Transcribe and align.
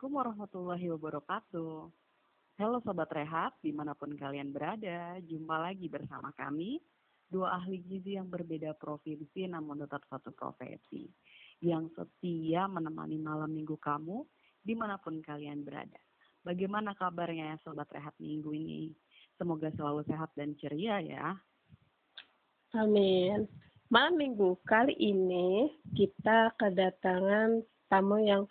Assalamualaikum 0.00 0.32
warahmatullahi 0.32 0.86
wabarakatuh. 0.96 1.74
Halo 2.56 2.80
Sobat 2.88 3.12
Rehat, 3.12 3.52
di 3.60 3.68
mana 3.68 3.92
pun 3.92 4.16
kalian 4.16 4.48
berada, 4.48 5.20
jumpa 5.20 5.60
lagi 5.60 5.92
bersama 5.92 6.32
kami, 6.40 6.80
dua 7.28 7.60
ahli 7.60 7.84
gizi 7.84 8.16
yang 8.16 8.32
berbeda 8.32 8.72
provinsi 8.80 9.44
namun 9.44 9.84
tetap 9.84 10.00
satu 10.08 10.32
profesi, 10.32 11.04
yang 11.60 11.92
setia 11.92 12.64
menemani 12.64 13.20
malam 13.20 13.52
minggu 13.52 13.76
kamu, 13.76 14.24
di 14.64 14.72
mana 14.72 14.96
pun 14.96 15.20
kalian 15.20 15.68
berada. 15.68 16.00
Bagaimana 16.48 16.96
kabarnya 16.96 17.52
ya 17.52 17.56
Sobat 17.60 17.92
Rehat 17.92 18.16
minggu 18.24 18.56
ini? 18.56 18.96
Semoga 19.36 19.68
selalu 19.76 20.08
sehat 20.08 20.32
dan 20.32 20.56
ceria 20.56 20.96
ya. 21.04 21.36
Amin. 22.72 23.44
Malam 23.92 24.16
minggu 24.16 24.64
kali 24.64 24.96
ini 24.96 25.68
kita 25.92 26.56
kedatangan 26.56 27.60
tamu 27.92 28.16
yang 28.24 28.48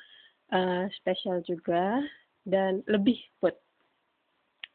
uh, 0.54 0.86
spesial 1.02 1.42
juga 1.46 2.02
dan 2.46 2.82
lebih 2.90 3.18
put 3.38 3.54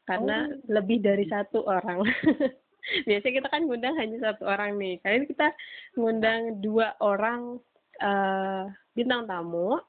karena 0.05 0.45
oh. 0.45 0.57
lebih 0.69 1.01
dari 1.01 1.25
satu 1.25 1.65
orang. 1.65 2.05
Biasanya 3.09 3.33
kita 3.41 3.49
kan 3.49 3.65
ngundang 3.65 3.97
hanya 3.97 4.17
satu 4.31 4.45
orang 4.45 4.77
nih. 4.77 5.01
Kali 5.01 5.25
ini 5.25 5.27
kita 5.33 5.49
ngundang 5.97 6.61
dua 6.61 6.93
orang 7.01 7.57
uh, 7.99 8.69
bintang 8.93 9.25
tamu. 9.25 9.81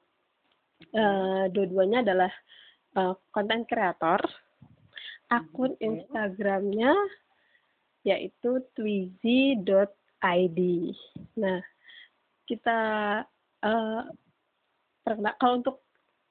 Uh, 0.93 1.45
dua-duanya 1.53 2.01
adalah 2.01 2.33
konten 3.29 3.61
uh, 3.61 3.67
kreator. 3.69 4.21
Akun 5.29 5.77
Instagramnya 5.77 6.97
yaitu 8.01 8.63
twizy.id. 8.73 10.59
Nah, 11.35 11.59
kita 12.47 12.79
uh, 13.61 14.01
kalau 15.39 15.63
untuk 15.63 15.77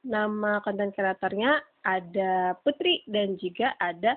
nama 0.07 0.61
konten 0.63 0.93
kreatornya 0.93 1.65
ada 1.83 2.55
Putri 2.63 3.03
dan 3.09 3.35
juga 3.41 3.73
ada 3.81 4.15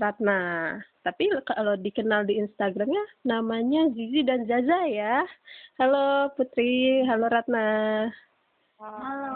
Ratna. 0.00 0.76
Tapi 1.04 1.28
kalau 1.44 1.76
dikenal 1.80 2.28
di 2.28 2.40
Instagramnya 2.40 3.04
namanya 3.24 3.88
Zizi 3.92 4.24
dan 4.24 4.44
Zaza 4.48 4.80
ya. 4.88 5.24
Halo 5.76 6.32
Putri, 6.36 7.04
halo 7.04 7.28
Ratna. 7.28 7.68
Halo. 8.80 9.32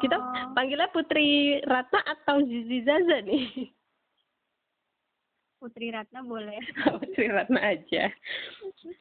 Kita 0.00 0.16
panggilnya 0.52 0.92
Putri 0.92 1.60
Ratna 1.64 2.04
atau 2.04 2.44
Zizi 2.44 2.84
Zaza 2.84 3.24
nih? 3.24 3.72
Putri 5.58 5.90
Ratna 5.94 6.20
boleh. 6.20 6.60
Putri 7.00 7.26
Ratna 7.30 7.60
aja. 7.72 8.10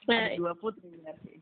Nah, 0.08 0.32
ada 0.32 0.40
dua 0.40 0.54
putri 0.56 0.88
berarti. 1.00 1.34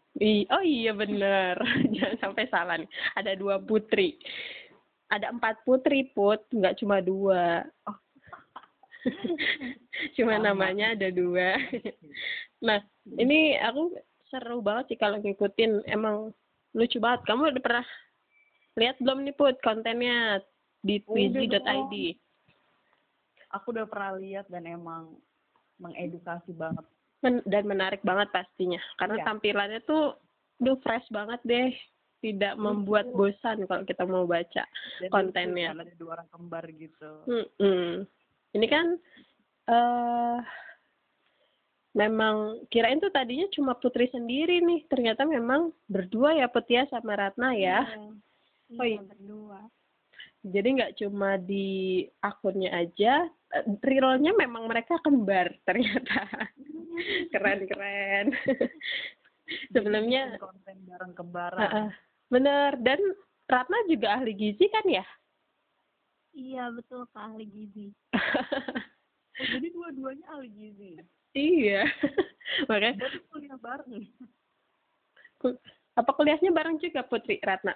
Oh 0.49 0.63
iya 0.63 0.91
bener. 0.93 1.55
Jangan 1.95 2.17
sampai 2.21 2.45
salah 2.49 2.75
nih. 2.77 2.89
Ada 3.17 3.37
dua 3.37 3.61
putri. 3.61 4.17
Ada 5.11 5.33
empat 5.35 5.61
putri 5.67 6.07
put, 6.15 6.41
nggak 6.49 6.79
cuma 6.79 7.03
dua. 7.03 7.65
Oh. 7.85 7.97
cuma 10.15 10.37
Sama. 10.37 10.45
namanya 10.53 10.93
ada 10.93 11.09
dua. 11.09 11.57
nah, 12.65 12.79
ini 13.17 13.57
aku 13.57 13.97
seru 14.29 14.63
banget 14.63 14.95
sih 14.95 14.99
kalau 15.01 15.19
ngikutin. 15.19 15.85
Emang 15.89 16.31
lucu 16.73 16.97
banget. 16.97 17.27
Kamu 17.27 17.51
udah 17.51 17.63
pernah 17.63 17.85
lihat 18.79 18.95
belum 19.03 19.27
nih 19.27 19.35
put 19.35 19.59
kontennya 19.59 20.39
di 20.81 21.03
twizy.id? 21.03 21.93
Aku 23.51 23.75
udah 23.75 23.85
pernah 23.87 24.17
lihat 24.17 24.47
dan 24.47 24.63
emang 24.67 25.15
mengedukasi 25.77 26.55
banget. 26.55 26.85
Men 27.21 27.43
dan 27.45 27.63
menarik 27.69 28.01
banget 28.01 28.33
pastinya. 28.33 28.81
Karena 28.97 29.21
iya. 29.21 29.25
tampilannya 29.25 29.79
tuh 29.85 30.17
duh 30.57 30.77
fresh 30.81 31.05
banget 31.13 31.41
deh. 31.45 31.71
Tidak 32.21 32.53
membuat 32.53 33.09
bosan 33.17 33.65
kalau 33.65 33.81
kita 33.81 34.05
mau 34.05 34.29
baca 34.29 34.61
dan 35.01 35.09
kontennya. 35.09 35.73
ada 35.73 35.89
dua 35.97 36.21
orang 36.21 36.29
kembar 36.29 36.65
gitu. 36.69 37.11
Hmm, 37.25 37.47
hmm. 37.57 37.91
ini 38.53 38.67
kan 38.69 38.93
uh, 39.65 40.37
memang 41.97 42.61
kirain 42.69 43.01
tuh 43.01 43.09
tadinya 43.09 43.49
cuma 43.49 43.73
Putri 43.73 44.05
sendiri 44.13 44.61
nih. 44.61 44.85
Ternyata 44.85 45.25
memang 45.25 45.73
berdua 45.89 46.37
ya 46.37 46.45
Petia 46.45 46.85
sama 46.93 47.17
Ratna 47.17 47.57
ya. 47.57 47.89
Iya, 48.69 48.77
oh 48.77 48.85
iya 48.85 49.01
berdua 49.01 49.65
jadi 50.41 50.67
nggak 50.73 50.93
cuma 50.97 51.37
di 51.37 52.01
akunnya 52.25 52.73
aja 52.73 53.29
eh, 53.53 53.65
rerollnya 53.85 54.33
memang 54.33 54.65
mereka 54.65 54.97
kembar 55.05 55.53
ternyata. 55.67 56.25
Keren 57.29 57.59
keren 57.69 58.25
sebelumnya 59.73 60.37
konten 60.41 60.77
bareng 60.85 61.13
kembaran. 61.13 61.61
Uh, 61.61 61.65
uh, 61.65 61.89
bener. 62.29 62.71
Dan 62.81 62.99
Ratna 63.45 63.77
juga 63.85 64.17
ahli 64.17 64.33
gizi 64.33 64.65
kan 64.71 64.85
ya? 64.87 65.05
Iya 66.31 66.71
betul 66.71 67.03
kak 67.11 67.35
ahli 67.35 67.45
gizi. 67.45 67.91
Oh, 68.15 69.45
jadi 69.51 69.67
dua-duanya 69.75 70.25
ahli 70.31 70.49
gizi. 70.49 70.89
Iya. 71.35 71.85
Makanya 72.67 73.07
kuliah 73.29 73.59
bareng. 73.59 74.03
Apa 75.99 76.11
kuliahnya 76.15 76.49
bareng 76.55 76.79
juga 76.79 77.03
Putri 77.03 77.37
Ratna 77.43 77.75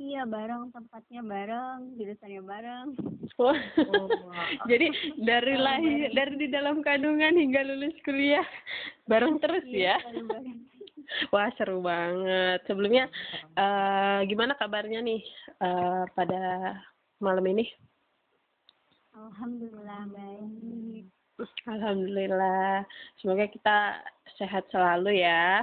Iya 0.00 0.24
bareng 0.24 0.72
tempatnya 0.72 1.20
bareng, 1.20 2.00
jurusannya 2.00 2.40
bareng. 2.40 2.88
Oh, 3.36 3.52
oh 3.92 4.08
jadi 4.64 4.88
dari 5.20 5.54
lahir 5.60 6.08
dari 6.16 6.34
di 6.40 6.48
dalam 6.48 6.80
kandungan 6.80 7.36
hingga 7.36 7.60
lulus 7.68 7.92
kuliah 8.00 8.44
bareng 9.04 9.36
terus 9.44 9.60
iya, 9.68 10.00
ya? 10.00 10.40
Wah 11.36 11.52
seru 11.60 11.84
banget. 11.84 12.64
Sebelumnya 12.64 13.12
uh, 13.60 14.24
gimana 14.24 14.56
kabarnya 14.56 15.04
nih 15.04 15.20
uh, 15.60 16.08
pada 16.16 16.40
malam 17.20 17.44
ini? 17.52 17.68
Alhamdulillah 19.12 20.08
baik. 20.16 21.04
Alhamdulillah. 21.68 22.88
Semoga 23.20 23.44
kita 23.52 24.00
sehat 24.40 24.64
selalu 24.72 25.20
ya. 25.20 25.60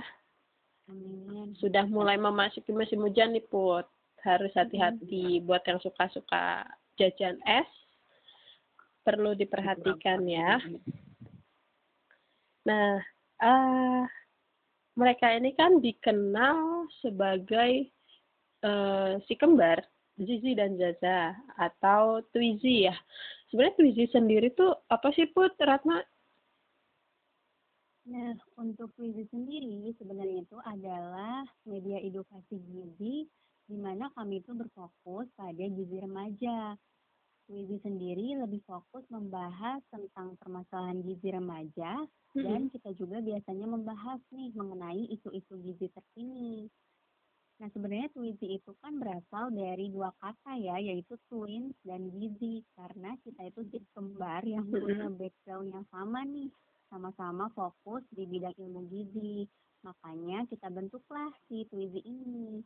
Amin. 0.93 1.57
Sudah 1.57 1.89
mulai 1.89 2.21
memasuki 2.21 2.69
musim 2.69 3.01
hujan 3.01 3.33
nih 3.33 3.41
Put 3.49 3.89
harus 4.25 4.51
hati-hati 4.57 5.41
buat 5.45 5.61
yang 5.67 5.81
suka-suka 5.81 6.65
jajan 6.97 7.37
es. 7.45 7.69
Perlu 9.05 9.37
diperhatikan 9.37 10.23
ya. 10.27 10.59
Nah 12.67 12.99
uh, 13.39 14.03
mereka 14.97 15.29
ini 15.31 15.53
kan 15.53 15.77
dikenal 15.79 16.89
sebagai 16.99 17.87
uh, 18.65 19.21
si 19.29 19.37
kembar 19.37 19.79
Zizi 20.17 20.57
dan 20.57 20.73
Zaza 20.81 21.37
atau 21.61 22.25
Twizy 22.33 22.89
ya. 22.89 22.95
Sebenarnya 23.47 23.77
Twizy 23.77 24.05
sendiri 24.09 24.49
tuh 24.57 24.73
apa 24.89 25.13
sih 25.13 25.29
Put 25.29 25.53
Ratna? 25.61 26.01
Nah, 28.07 28.33
untuk 28.57 28.89
Twizy 28.97 29.29
sendiri 29.29 29.93
sebenarnya 29.99 30.41
itu 30.41 30.57
adalah 30.65 31.45
media 31.69 32.01
edukasi 32.01 32.55
gizi 32.55 33.29
di 33.67 33.75
mana 33.75 34.07
kami 34.15 34.39
itu 34.39 34.55
berfokus 34.55 35.27
pada 35.35 35.63
gizi 35.67 35.99
remaja. 35.99 36.79
Wizi 37.47 37.79
sendiri 37.79 38.35
lebih 38.43 38.59
fokus 38.67 39.07
membahas 39.07 39.79
tentang 39.87 40.35
permasalahan 40.35 40.99
gizi 40.99 41.31
remaja 41.31 42.03
mm-hmm. 42.03 42.43
dan 42.43 42.61
kita 42.67 42.91
juga 42.99 43.23
biasanya 43.23 43.67
membahas 43.71 44.19
nih 44.35 44.51
mengenai 44.51 45.07
isu-isu 45.15 45.55
gizi 45.63 45.87
terkini. 45.95 46.67
Nah 47.57 47.71
sebenarnya 47.73 48.13
Twizy 48.13 48.61
itu 48.61 48.71
kan 48.83 49.01
berasal 49.01 49.49
dari 49.49 49.89
dua 49.89 50.13
kata 50.21 50.61
ya 50.61 50.77
yaitu 50.77 51.17
twins 51.25 51.73
dan 51.81 52.05
gizi 52.13 52.61
karena 52.77 53.17
kita 53.25 53.49
itu 53.49 53.61
si 53.73 53.77
kembar 53.97 54.45
yang 54.45 54.69
punya 54.69 55.09
background 55.09 55.73
yang 55.73 55.85
sama 55.89 56.21
nih 56.21 56.53
sama-sama 56.93 57.49
fokus 57.57 58.05
di 58.13 58.29
bidang 58.29 58.53
ilmu 58.61 58.81
gizi. 58.93 59.49
Makanya 59.81 60.45
kita 60.51 60.69
bentuklah 60.69 61.33
si 61.49 61.65
Twizy 61.71 62.05
ini. 62.05 62.61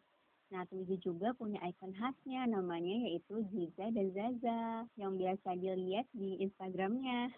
Nah, 0.51 0.67
Twizy 0.67 0.99
juga 0.99 1.31
punya 1.31 1.63
ikon 1.63 1.95
khasnya, 1.95 2.43
namanya 2.43 3.07
yaitu 3.07 3.39
Ziza 3.55 3.87
dan 3.95 4.11
Zaza, 4.11 4.83
yang 4.99 5.15
biasa 5.15 5.55
dilihat 5.55 6.03
di 6.11 6.43
Instagramnya. 6.43 7.31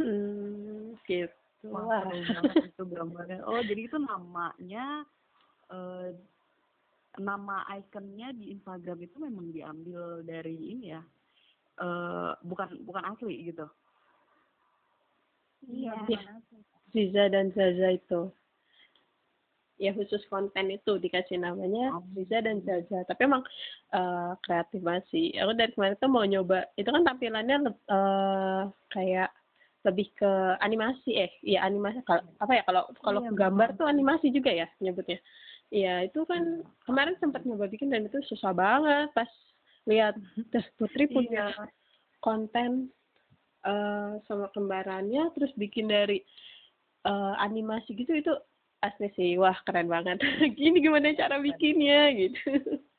Hmm, 0.00 0.96
gitu. 1.04 1.68
Wah, 1.68 2.08
itu 2.64 2.82
gambarnya. 2.88 3.44
Oh, 3.44 3.60
jadi 3.60 3.84
itu 3.84 4.00
namanya, 4.00 5.04
uh, 5.68 6.08
nama 7.20 7.68
ikonnya 7.84 8.32
di 8.32 8.56
Instagram 8.56 9.04
itu 9.04 9.16
memang 9.20 9.52
diambil 9.52 10.24
dari 10.24 10.56
ini 10.56 10.96
ya, 10.96 11.04
uh, 11.84 12.32
bukan 12.48 12.80
bukan 12.88 13.04
asli 13.12 13.52
gitu? 13.52 13.68
Iya. 15.68 16.00
Ziza 16.96 17.28
dan 17.28 17.52
Zaza 17.52 17.92
itu 17.92 18.32
ya 19.84 19.92
khusus 19.92 20.24
konten 20.32 20.72
itu 20.72 20.96
dikasih 20.96 21.36
namanya 21.36 21.92
Riza 22.16 22.40
dan 22.40 22.64
Zaza 22.64 23.04
tapi 23.04 23.28
emang 23.28 23.44
uh, 23.92 24.32
kreatif 24.40 24.80
masih 24.80 25.36
aku 25.36 25.52
dari 25.52 25.72
kemarin 25.76 26.00
tuh 26.00 26.08
mau 26.08 26.24
nyoba 26.24 26.64
itu 26.80 26.88
kan 26.88 27.04
tampilannya 27.04 27.68
uh, 27.92 28.72
kayak 28.88 29.28
lebih 29.84 30.08
ke 30.16 30.32
animasi 30.64 31.12
eh 31.20 31.32
ya 31.44 31.60
animasi 31.60 32.00
kalau 32.08 32.24
apa 32.40 32.52
ya 32.56 32.62
kalau 32.64 32.82
kalau 33.04 33.20
iya, 33.20 33.36
gambar 33.36 33.76
tuh 33.76 33.84
animasi 33.84 34.32
juga 34.32 34.48
ya 34.48 34.64
nyebutnya. 34.80 35.20
Iya 35.68 36.08
itu 36.08 36.24
kan 36.24 36.64
kemarin 36.88 37.20
sempat 37.20 37.44
nyoba 37.44 37.68
bikin 37.68 37.92
dan 37.92 38.08
itu 38.08 38.16
susah 38.32 38.56
banget 38.56 39.12
pas 39.12 39.28
lihat. 39.84 40.16
Teh 40.48 40.64
Putri 40.80 41.04
punya 41.04 41.52
Iya. 41.52 41.68
konten 42.24 42.88
eh 43.64 44.12
sama 44.24 44.48
kembarannya 44.56 45.28
terus 45.36 45.52
bikin 45.60 45.92
dari 45.92 46.24
eh, 47.04 47.34
animasi 47.44 47.92
gitu 47.92 48.16
itu 48.16 48.32
asli 48.84 49.08
sih 49.16 49.30
wah 49.40 49.56
keren 49.64 49.88
banget 49.88 50.20
gini 50.58 50.84
gimana 50.84 51.16
cara 51.16 51.40
bikinnya 51.40 52.12
gitu 52.12 52.40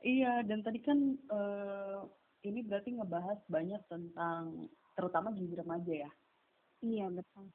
Iya, 0.00 0.40
dan 0.48 0.64
tadi 0.64 0.80
kan 0.80 0.96
eh, 1.12 2.00
ini 2.48 2.64
berarti 2.64 2.96
ngebahas 2.96 3.36
banyak 3.52 3.84
tentang 3.84 4.72
terutama 4.96 5.28
gizi 5.36 5.52
remaja 5.52 6.08
ya. 6.08 6.10
Iya, 6.80 7.12
betul. 7.12 7.52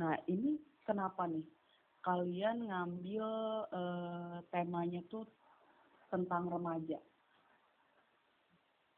Nah, 0.00 0.16
ini 0.24 0.56
kenapa 0.88 1.28
nih 1.28 1.44
kalian 2.00 2.64
ngambil 2.64 3.26
eh, 3.76 4.36
temanya 4.48 5.04
tuh 5.12 5.28
tentang 6.08 6.48
remaja? 6.48 6.96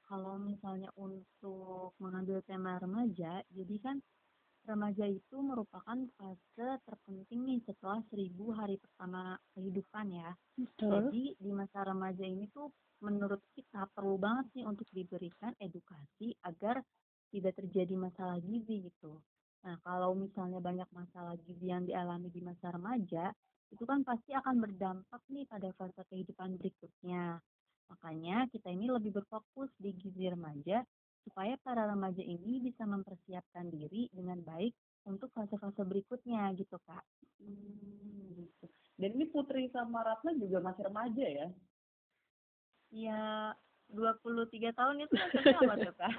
Kalau 0.06 0.38
misalnya 0.40 0.88
untuk 0.94 1.98
mengambil 1.98 2.40
tema 2.46 2.78
remaja, 2.78 3.42
jadi 3.50 3.76
kan 3.82 3.96
remaja 4.68 5.08
itu 5.08 5.36
merupakan 5.40 5.96
fase 6.20 6.68
terpenting 6.84 7.40
nih 7.48 7.60
setelah 7.64 8.04
seribu 8.12 8.52
hari 8.52 8.76
pertama 8.76 9.40
kehidupan 9.56 10.12
ya. 10.12 10.30
betul 10.60 11.08
Jadi 11.08 11.24
di 11.40 11.50
masa 11.56 11.88
remaja 11.88 12.22
ini 12.28 12.44
tuh 12.52 12.68
menurut 13.00 13.40
kita 13.56 13.88
perlu 13.96 14.20
banget 14.20 14.46
sih 14.52 14.64
untuk 14.68 14.84
diberikan 14.92 15.56
edukasi 15.56 16.36
agar 16.44 16.84
tidak 17.32 17.56
terjadi 17.56 17.94
masalah 17.96 18.36
gizi 18.44 18.84
gitu. 18.92 19.16
Nah, 19.64 19.76
kalau 19.84 20.14
misalnya 20.14 20.60
banyak 20.60 20.88
masalah 20.92 21.34
gizi 21.44 21.72
yang 21.72 21.84
dialami 21.84 22.28
di 22.30 22.40
masa 22.44 22.72
remaja, 22.72 23.32
itu 23.68 23.84
kan 23.84 24.00
pasti 24.04 24.32
akan 24.32 24.56
berdampak 24.64 25.22
nih 25.28 25.44
pada 25.48 25.72
fase 25.76 26.02
kehidupan 26.08 26.56
berikutnya. 26.56 27.40
Makanya 27.88 28.48
kita 28.52 28.68
ini 28.68 28.88
lebih 28.88 29.16
berfokus 29.16 29.72
di 29.80 29.92
gizi 29.96 30.28
remaja 30.28 30.84
supaya 31.28 31.60
para 31.60 31.84
remaja 31.84 32.25
ini 32.25 32.64
bisa 32.64 32.88
mempersiapkan 32.88 33.69
diri 33.69 34.08
dengan 34.08 34.40
baik 34.40 34.72
untuk 35.04 35.28
fase-fase 35.36 35.84
berikutnya 35.84 36.48
gitu, 36.56 36.80
Kak. 36.88 37.04
Hmm, 37.36 38.32
gitu. 38.40 38.64
Dan 38.96 39.12
ini 39.12 39.28
Putri 39.28 39.69
sama 39.69 40.00
Ratna 40.00 40.32
juga 40.34 40.64
masih 40.64 40.88
remaja 40.88 41.26
ya? 41.28 41.48
Ya, 42.88 43.52
23 43.92 44.72
tahun 44.72 45.04
itu 45.04 45.12
maksudnya 45.20 45.58
apa 45.60 45.75
tuh, 45.76 45.94
Kak? 45.94 46.12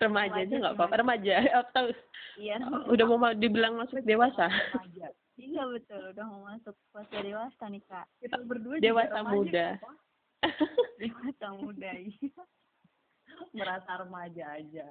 remaja 0.00 0.40
aja 0.40 0.54
nggak 0.56 0.74
apa-apa 0.80 0.96
remaja 0.96 1.34
atau 1.60 1.84
Iya, 2.32 2.56
udah 2.88 3.04
mau 3.04 3.20
ma- 3.20 3.36
dibilang 3.36 3.76
masuk 3.76 4.00
dewasa 4.00 4.48
Remaja. 4.48 5.12
iya 5.36 5.68
betul, 5.68 6.16
udah 6.16 6.24
mau 6.24 6.48
masuk 6.48 6.72
fase 6.88 7.12
dewasa 7.20 7.64
nih, 7.68 7.84
Kak. 7.84 8.08
Kita 8.24 8.40
berdua 8.40 8.80
juga 8.80 8.88
Dewasa 8.88 9.18
remaja, 9.20 9.36
muda. 9.36 9.66
Dewasa 11.00 11.46
muda, 11.52 11.90
iya. 11.92 12.32
Merasa 13.50 13.90
remaja 13.98 14.44
aja. 14.54 14.86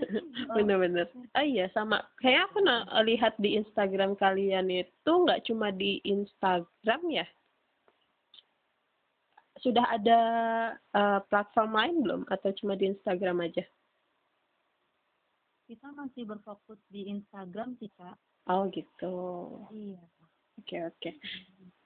bener-bener. 0.56 1.10
Oh 1.34 1.44
iya 1.44 1.66
sama. 1.74 2.00
Kayak 2.18 2.48
aku 2.50 2.58
na- 2.62 2.86
lihat 3.02 3.34
di 3.36 3.58
Instagram 3.58 4.14
kalian 4.14 4.70
itu 4.70 5.10
nggak 5.10 5.42
cuma 5.44 5.74
di 5.74 5.98
Instagram 6.02 7.02
ya? 7.10 7.26
Sudah 9.58 9.84
ada 9.90 10.20
eh, 10.94 11.20
platform 11.26 11.70
lain 11.74 11.96
belum? 12.06 12.22
Atau 12.30 12.54
cuma 12.62 12.78
di 12.78 12.94
Instagram 12.94 13.42
aja? 13.42 13.66
Kita 15.68 15.92
masih 15.92 16.24
berfokus 16.24 16.80
di 16.88 17.12
Instagram 17.12 17.76
sih, 17.76 17.92
Kak. 17.92 18.16
oh 18.48 18.64
gitu. 18.72 19.16
Iya. 19.68 20.00
oke 20.56 20.76
oke. 20.88 21.10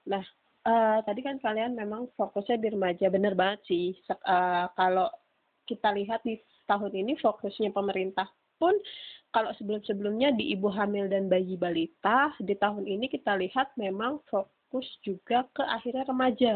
Nah 0.07 0.23
eh, 0.63 0.97
tadi 1.03 1.19
kan 1.19 1.35
kalian 1.41 1.75
memang 1.75 2.07
fokusnya 2.15 2.61
di 2.61 2.69
remaja. 2.71 3.11
Bener 3.11 3.35
banget 3.35 3.59
sih. 3.67 3.91
Eh, 4.07 4.65
kalau 4.77 5.11
kita 5.67 5.91
lihat 5.95 6.23
di 6.23 6.39
tahun 6.67 6.91
ini 6.91 7.19
fokusnya 7.19 7.71
pemerintah 7.75 8.27
pun 8.57 8.75
kalau 9.33 9.49
sebelum-sebelumnya 9.57 10.37
di 10.37 10.53
ibu 10.53 10.69
hamil 10.69 11.09
dan 11.09 11.25
bayi 11.25 11.57
balita 11.57 12.31
di 12.37 12.53
tahun 12.53 12.85
ini 12.85 13.09
kita 13.09 13.33
lihat 13.33 13.73
memang 13.75 14.21
fokus 14.29 14.85
juga 15.01 15.49
ke 15.51 15.65
akhirnya 15.65 16.05
remaja. 16.05 16.53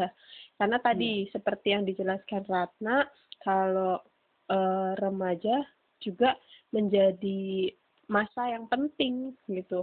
Karena 0.54 0.78
tadi 0.78 1.26
seperti 1.34 1.74
yang 1.74 1.82
dijelaskan 1.82 2.46
Ratna 2.46 3.02
kalau 3.42 3.98
eh, 4.46 4.92
remaja 5.02 5.66
juga 5.98 6.38
menjadi 6.70 7.74
masa 8.06 8.46
yang 8.54 8.70
penting 8.70 9.34
gitu. 9.50 9.82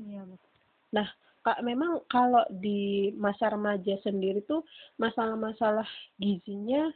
Iya. 0.00 0.24
Nah, 0.92 1.08
Kak, 1.42 1.58
memang 1.66 2.06
kalau 2.06 2.46
di 2.54 3.10
masa 3.18 3.50
remaja 3.50 3.98
sendiri 4.06 4.46
tuh 4.46 4.62
masalah-masalah 4.94 5.86
gizinya 6.14 6.86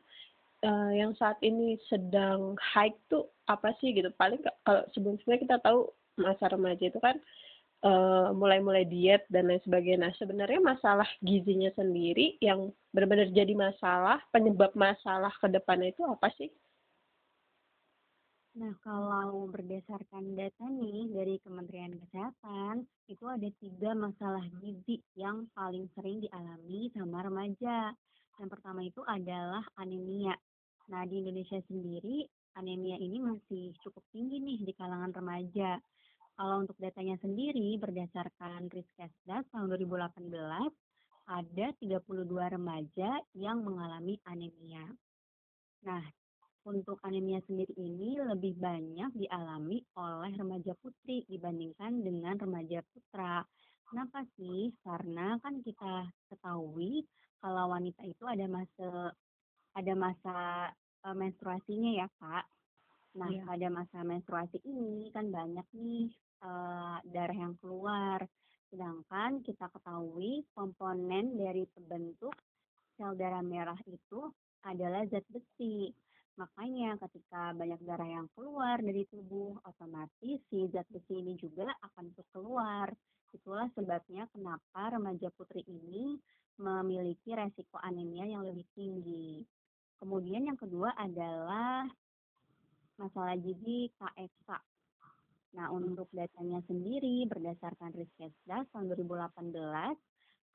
eh, 0.64 0.90
yang 1.00 1.12
saat 1.20 1.38
ini 1.44 1.76
sedang 1.90 2.56
high 2.60 2.92
tuh 3.10 3.28
apa 3.48 3.74
sih 3.80 3.92
gitu? 3.96 4.08
Paling 4.16 4.40
ka- 4.44 4.58
kalau 4.66 4.82
sebelum-sebelumnya 4.94 5.42
kita 5.44 5.56
tahu 5.64 5.88
masa 6.20 6.48
remaja 6.52 6.84
itu 6.88 7.00
kan 7.02 7.16
eh, 7.84 8.28
mulai-mulai 8.36 8.84
diet 8.88 9.24
dan 9.32 9.48
lain 9.50 9.62
sebagainya. 9.66 10.08
Nah, 10.10 10.14
sebenarnya 10.20 10.60
masalah 10.64 11.08
gizinya 11.24 11.70
sendiri 11.76 12.38
yang 12.40 12.72
benar-benar 12.94 13.28
jadi 13.34 13.54
masalah, 13.56 14.18
penyebab 14.34 14.72
masalah 14.76 15.32
ke 15.42 15.48
depannya 15.52 15.92
itu 15.94 16.02
apa 16.06 16.28
sih? 16.38 16.50
Nah, 18.56 18.72
kalau 18.80 19.52
berdasarkan 19.52 20.32
data 20.32 20.64
nih 20.64 21.12
dari 21.12 21.36
Kementerian 21.44 21.92
Kesehatan, 22.02 22.88
itu 23.06 23.24
ada 23.28 23.48
tiga 23.60 23.92
masalah 23.92 24.42
gizi 24.64 25.04
yang 25.12 25.44
paling 25.52 25.86
sering 25.92 26.24
dialami 26.24 26.88
sama 26.96 27.20
remaja. 27.20 27.92
Yang 28.36 28.48
pertama 28.52 28.80
itu 28.84 29.00
adalah 29.08 29.64
anemia. 29.80 30.36
Nah, 30.92 31.02
di 31.08 31.24
Indonesia 31.24 31.56
sendiri, 31.66 32.28
anemia 32.54 33.00
ini 33.00 33.18
masih 33.18 33.72
cukup 33.80 34.04
tinggi 34.12 34.38
nih 34.38 34.60
di 34.60 34.72
kalangan 34.76 35.12
remaja. 35.12 35.80
Kalau 36.36 36.60
untuk 36.60 36.76
datanya 36.76 37.16
sendiri, 37.24 37.80
berdasarkan 37.80 38.68
Riskesdas 38.68 39.48
tahun 39.48 39.72
2018, 39.72 40.68
ada 41.26 41.66
32 41.80 42.54
remaja 42.54 43.10
yang 43.32 43.64
mengalami 43.64 44.20
anemia. 44.28 44.84
Nah, 45.88 46.04
untuk 46.68 47.00
anemia 47.06 47.40
sendiri 47.46 47.72
ini 47.78 48.20
lebih 48.20 48.58
banyak 48.60 49.16
dialami 49.16 49.80
oleh 49.96 50.32
remaja 50.36 50.76
putri 50.76 51.24
dibandingkan 51.24 52.04
dengan 52.04 52.36
remaja 52.36 52.84
putra. 52.92 53.40
Kenapa 53.86 54.26
sih? 54.34 54.74
Karena 54.82 55.38
kan 55.40 55.62
kita 55.62 56.10
ketahui 56.26 57.06
kalau 57.40 57.72
wanita 57.72 58.02
itu 58.04 58.24
ada 58.26 58.46
masa 58.48 59.12
ada 59.76 59.92
masa 59.92 60.36
menstruasinya 61.06 61.92
ya, 61.94 62.08
Kak. 62.18 62.44
Nah, 63.16 63.30
Iya. 63.32 63.44
pada 63.48 63.68
masa 63.72 63.98
menstruasi 64.04 64.58
ini 64.66 65.08
kan 65.14 65.30
banyak 65.32 65.64
nih 65.72 66.10
eh, 66.44 66.96
darah 67.08 67.36
yang 67.36 67.54
keluar. 67.62 68.20
Sedangkan 68.68 69.40
kita 69.46 69.70
ketahui 69.72 70.44
komponen 70.52 71.38
dari 71.38 71.64
pembentuk 71.70 72.34
sel 72.96 73.14
darah 73.16 73.44
merah 73.44 73.78
itu 73.86 74.32
adalah 74.66 75.06
zat 75.08 75.24
besi. 75.32 75.92
Makanya 76.36 77.00
ketika 77.08 77.56
banyak 77.56 77.80
darah 77.86 78.08
yang 78.20 78.28
keluar 78.36 78.76
dari 78.82 79.08
tubuh, 79.08 79.56
otomatis 79.64 80.42
si 80.52 80.68
zat 80.68 80.84
besi 80.92 81.24
ini 81.24 81.38
juga 81.40 81.72
akan 81.80 82.12
keluar. 82.34 82.92
Itulah 83.32 83.68
sebabnya 83.72 84.28
kenapa 84.32 84.92
remaja 84.92 85.32
putri 85.32 85.64
ini 85.64 86.20
memiliki 86.56 87.36
resiko 87.36 87.76
anemia 87.80 88.24
yang 88.24 88.42
lebih 88.44 88.64
tinggi. 88.72 89.44
Kemudian 89.96 90.48
yang 90.48 90.58
kedua 90.60 90.92
adalah 90.96 91.88
masalah 92.96 93.36
gizi 93.40 93.92
KSK. 93.96 94.50
Nah, 95.56 95.72
untuk 95.72 96.08
datanya 96.12 96.60
sendiri 96.68 97.24
berdasarkan 97.28 97.96
Riskesdas 97.96 98.68
tahun 98.72 98.92
2018 98.92 99.56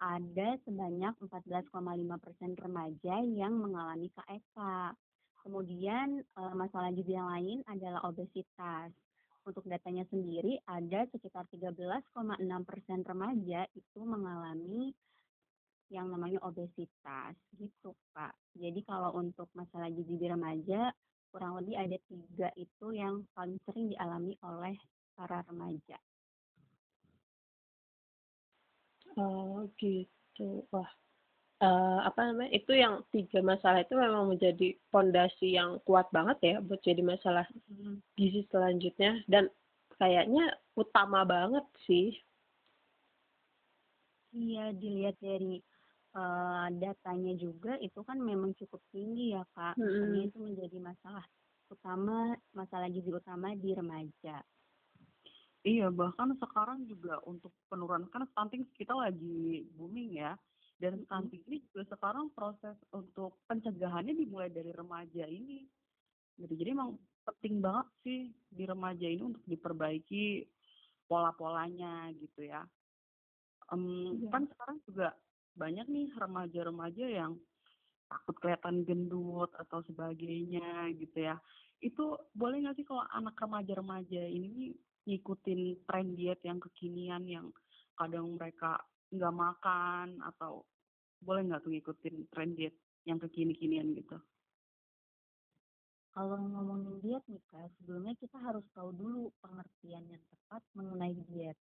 ada 0.01 0.49
sebanyak 0.65 1.13
14,5 1.21 1.69
persen 2.17 2.51
remaja 2.57 3.15
yang 3.21 3.53
mengalami 3.53 4.09
KSK. 4.13 4.59
Kemudian 5.41 6.21
eh, 6.21 6.53
masalah 6.53 6.93
gizi 6.93 7.17
yang 7.17 7.29
lain 7.29 7.65
adalah 7.65 8.05
obesitas. 8.09 8.93
Untuk 9.41 9.65
datanya 9.65 10.05
sendiri 10.05 10.61
ada 10.69 11.09
sekitar 11.09 11.49
13,6 11.49 12.05
persen 12.61 13.01
remaja 13.01 13.65
itu 13.73 14.01
mengalami 14.05 14.93
yang 15.91 16.07
namanya 16.07 16.39
obesitas 16.47 17.35
gitu 17.59 17.91
Kak. 18.15 18.31
Jadi 18.55 18.79
kalau 18.87 19.11
untuk 19.19 19.51
masalah 19.51 19.91
gizi 19.91 20.15
di 20.15 20.27
remaja 20.31 20.95
kurang 21.31 21.59
lebih 21.59 21.75
ada 21.79 21.97
tiga 22.07 22.47
itu 22.55 22.85
yang 22.95 23.23
paling 23.35 23.59
sering 23.67 23.91
dialami 23.91 24.35
oleh 24.43 24.75
para 25.15 25.43
remaja. 25.47 25.99
Oh 29.19 29.67
gitu. 29.75 30.63
Wah, 30.71 30.87
eh, 31.59 31.99
apa 32.07 32.19
namanya? 32.31 32.51
Itu 32.55 32.71
yang 32.71 33.03
tiga 33.11 33.43
masalah 33.43 33.83
itu 33.83 33.95
memang 33.95 34.31
menjadi 34.31 34.75
pondasi 34.91 35.59
yang 35.59 35.79
kuat 35.83 36.07
banget 36.15 36.37
ya 36.39 36.55
buat 36.63 36.79
jadi 36.83 37.03
masalah 37.03 37.43
gizi 38.15 38.47
selanjutnya 38.47 39.23
dan 39.27 39.51
kayaknya 39.99 40.55
utama 40.79 41.27
banget 41.27 41.63
sih. 41.87 42.15
Iya, 44.31 44.71
dilihat 44.71 45.19
dari 45.19 45.59
eee, 46.17 46.67
datanya 46.83 47.31
juga 47.43 47.71
itu 47.85 47.99
kan 48.09 48.17
memang 48.29 48.51
cukup 48.59 48.81
tinggi 48.93 49.35
ya, 49.35 49.43
Kak. 49.55 49.75
Makanya 49.87 50.19
Mhm. 50.19 50.31
itu 50.31 50.37
menjadi 50.47 50.77
masalah 50.89 51.25
utama 51.73 52.35
masalah 52.59 52.87
gizi 52.95 53.11
utama 53.15 53.47
di 53.55 53.69
remaja. 53.79 54.43
Iya, 55.61 55.93
bahkan 55.93 56.33
sekarang 56.41 56.89
juga 56.89 57.21
untuk 57.29 57.53
penurunan 57.69 58.09
kan 58.09 58.25
stunting 58.33 58.65
kita 58.73 58.93
lagi 58.97 59.69
booming 59.77 60.17
ya. 60.17 60.33
Dan 60.81 61.05
stunting 61.05 61.45
ini 61.45 61.57
juga 61.69 61.85
sekarang 61.93 62.33
proses 62.33 62.73
untuk 62.89 63.37
pencegahannya 63.45 64.17
dimulai 64.17 64.49
dari 64.49 64.73
remaja 64.73 65.29
ini. 65.29 65.69
Gitu. 66.39 66.53
Jadi 66.59 66.69
emang 66.73 66.97
penting 67.27 67.61
banget 67.65 67.87
sih 68.05 68.19
di 68.49 68.63
remaja 68.65 69.07
ini 69.07 69.23
untuk 69.23 69.45
diperbaiki 69.45 70.49
pola-polanya 71.09 72.09
gitu 72.17 72.45
ya. 72.47 72.65
Mmm, 73.71 74.09
Iya. 74.09 74.31
kan 74.31 74.43
sekarang 74.51 74.77
juga 74.87 75.07
banyak 75.55 75.87
nih 75.87 76.07
remaja-remaja 76.15 77.05
yang 77.07 77.37
takut 78.11 78.35
kelihatan 78.43 78.83
gendut 78.83 79.51
atau 79.55 79.79
sebagainya 79.87 80.91
gitu 80.99 81.17
ya. 81.31 81.39
Itu 81.79 82.19
boleh 82.35 82.63
nggak 82.63 82.77
sih 82.77 82.85
kalau 82.85 83.07
anak 83.15 83.39
remaja-remaja 83.39 84.21
ini 84.27 84.75
ngikutin 85.07 85.87
tren 85.87 86.13
diet 86.13 86.39
yang 86.45 86.61
kekinian 86.61 87.25
yang 87.25 87.49
kadang 87.97 88.37
mereka 88.37 88.77
nggak 89.11 89.33
makan 89.33 90.19
atau 90.23 90.67
boleh 91.21 91.47
nggak 91.47 91.61
tuh 91.63 91.71
ngikutin 91.73 92.15
tren 92.29 92.53
diet 92.53 92.75
yang 93.07 93.17
kekini-kinian 93.17 93.97
gitu? 93.97 94.17
Kalau 96.11 96.35
ngomongin 96.43 96.99
diet 96.99 97.23
nih, 97.31 97.39
Kak, 97.47 97.71
sebelumnya 97.79 98.11
kita 98.19 98.35
harus 98.35 98.67
tahu 98.75 98.91
dulu 98.91 99.31
pengertian 99.39 100.03
yang 100.11 100.19
tepat 100.27 100.59
mengenai 100.75 101.15
diet. 101.31 101.55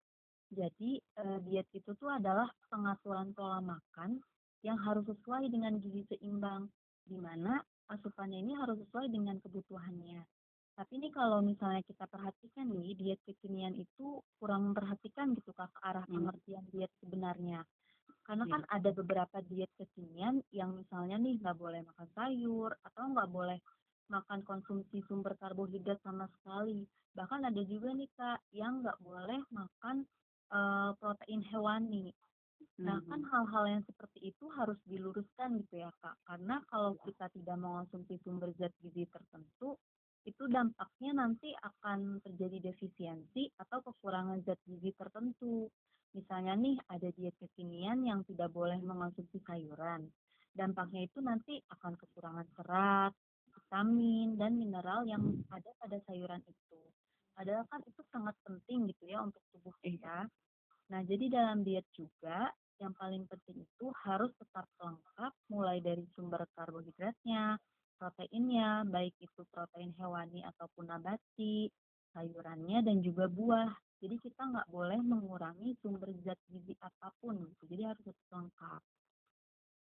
Jadi, 0.49 0.91
eee, 1.01 1.39
diet 1.47 1.69
itu 1.77 1.91
tuh 2.01 2.09
adalah 2.19 2.49
pengaturan 2.73 3.33
pola 3.37 3.61
makan 3.61 4.21
yang 4.65 4.79
harus 4.81 5.05
sesuai 5.09 5.49
dengan 5.53 5.77
gizi 5.81 6.03
seimbang, 6.09 6.69
di 7.05 7.17
mana 7.21 7.61
asupannya 7.89 8.39
ini 8.45 8.53
harus 8.57 8.77
sesuai 8.85 9.09
dengan 9.13 9.37
kebutuhannya. 9.45 10.25
Tapi 10.79 10.95
nih 11.03 11.13
kalau 11.13 11.41
misalnya 11.45 11.83
kita 11.85 12.07
perhatikan 12.09 12.67
nih, 12.73 12.97
diet 12.97 13.21
kekinian 13.29 13.75
itu 13.77 14.21
kurang 14.41 14.73
memperhatikan 14.73 15.35
gitu, 15.37 15.51
Kak, 15.53 15.71
ke 15.77 15.81
arah 15.85 16.07
Mmm. 16.07 16.29
pengertian 16.29 16.65
diet 16.73 16.93
sebenarnya. 17.03 17.65
Karena 18.27 18.47
kan 18.53 18.63
Iya. 18.63 18.69
ada 18.77 18.91
beberapa 18.95 19.39
diet 19.51 19.73
kekinian 19.81 20.35
yang 20.55 20.71
misalnya 20.81 21.17
nih 21.25 21.35
nggak 21.41 21.57
boleh 21.63 21.81
makan 21.89 22.09
sayur 22.17 22.71
atau 22.87 23.05
nggak 23.13 23.31
boleh 23.37 23.59
makan 24.15 24.41
konsumsi 24.51 24.99
sumber 25.09 25.35
karbohidrat 25.43 25.99
sama 26.07 26.27
sekali. 26.35 26.87
Bahkan 27.19 27.41
ada 27.49 27.63
juga 27.73 27.91
nih, 27.99 28.11
Kak, 28.19 28.39
yang 28.61 28.81
nggak 28.85 28.99
boleh 29.03 29.41
makan, 29.51 29.97
eee, 30.53 30.91
protein 31.01 31.43
hewani. 31.53 32.07
Nah, 32.83 32.99
kan 33.07 33.23
Mhm. 33.23 33.31
hal-hal 33.33 33.65
yang 33.71 33.83
seperti 33.87 34.19
itu 34.35 34.45
harus 34.59 34.79
diluruskan 34.91 35.63
gitu 35.63 35.83
ya, 35.87 35.91
Kak. 36.03 36.17
Karena 36.27 36.59
kalau 36.71 36.99
kita 37.07 37.31
tidak 37.33 37.57
mengonsumsi 37.59 38.19
sumber 38.27 38.51
zat 38.59 38.75
gizi 38.83 39.07
tertentu, 39.11 39.79
itu 40.27 40.45
dampaknya 40.51 41.13
nanti 41.25 41.55
akan 41.55 42.21
terjadi 42.27 42.59
defisiensi 42.73 43.51
atau 43.63 43.79
kekurangan 43.87 44.43
zat 44.47 44.61
gizi 44.67 44.91
tertentu. 44.95 45.71
Misalnya 46.19 46.55
nih 46.59 46.77
ada 46.91 47.09
diet 47.15 47.37
kekinian 47.39 48.03
yang 48.05 48.21
tidak 48.29 48.51
boleh 48.53 48.79
mengonsumsi 48.83 49.39
sayuran. 49.47 50.11
Dampaknya 50.53 51.07
itu 51.09 51.19
nanti 51.23 51.63
akan 51.71 51.95
kekurangan 51.97 52.47
serat, 52.59 53.13
vitamin, 53.55 54.37
dan 54.41 54.59
mineral 54.59 55.07
yang 55.07 55.23
ada 55.51 55.71
pada 55.81 55.99
sayuran 56.11 56.43
itu. 56.47 56.81
Padahal 57.37 57.65
kan 57.71 57.81
itu 57.87 58.03
sangat 58.13 58.37
penting 58.45 58.91
gitu 58.91 59.05
ya 59.09 59.23
untuk 59.25 59.41
kita. 60.09 60.25
Nah, 60.89 61.01
jadi 61.05 61.25
dalam 61.29 61.61
diet 61.61 61.85
juga 61.93 62.49
yang 62.81 62.97
paling 62.97 63.29
penting 63.29 63.61
itu 63.61 63.87
harus 64.09 64.33
tetap 64.41 64.65
lengkap 64.81 65.33
mulai 65.53 65.85
dari 65.85 66.01
sumber 66.17 66.49
karbohidratnya, 66.57 67.61
proteinnya, 68.01 68.89
baik 68.89 69.13
itu 69.21 69.45
protein 69.53 69.93
hewani 70.01 70.41
ataupun 70.49 70.89
nabati, 70.89 71.69
sayurannya, 72.17 72.81
dan 72.89 73.05
juga 73.05 73.29
buah. 73.29 73.69
Jadi 74.01 74.17
kita 74.23 74.49
nggak 74.49 74.71
boleh 74.73 74.97
mengurangi 75.05 75.77
sumber 75.85 76.09
zat 76.25 76.41
gizi 76.49 76.73
apa 76.81 77.13
pun 77.21 77.37
gitu. 77.37 77.69
Jadi 77.69 77.83
harus 77.85 78.03
tetap 78.09 78.29
lengkap. 78.33 78.81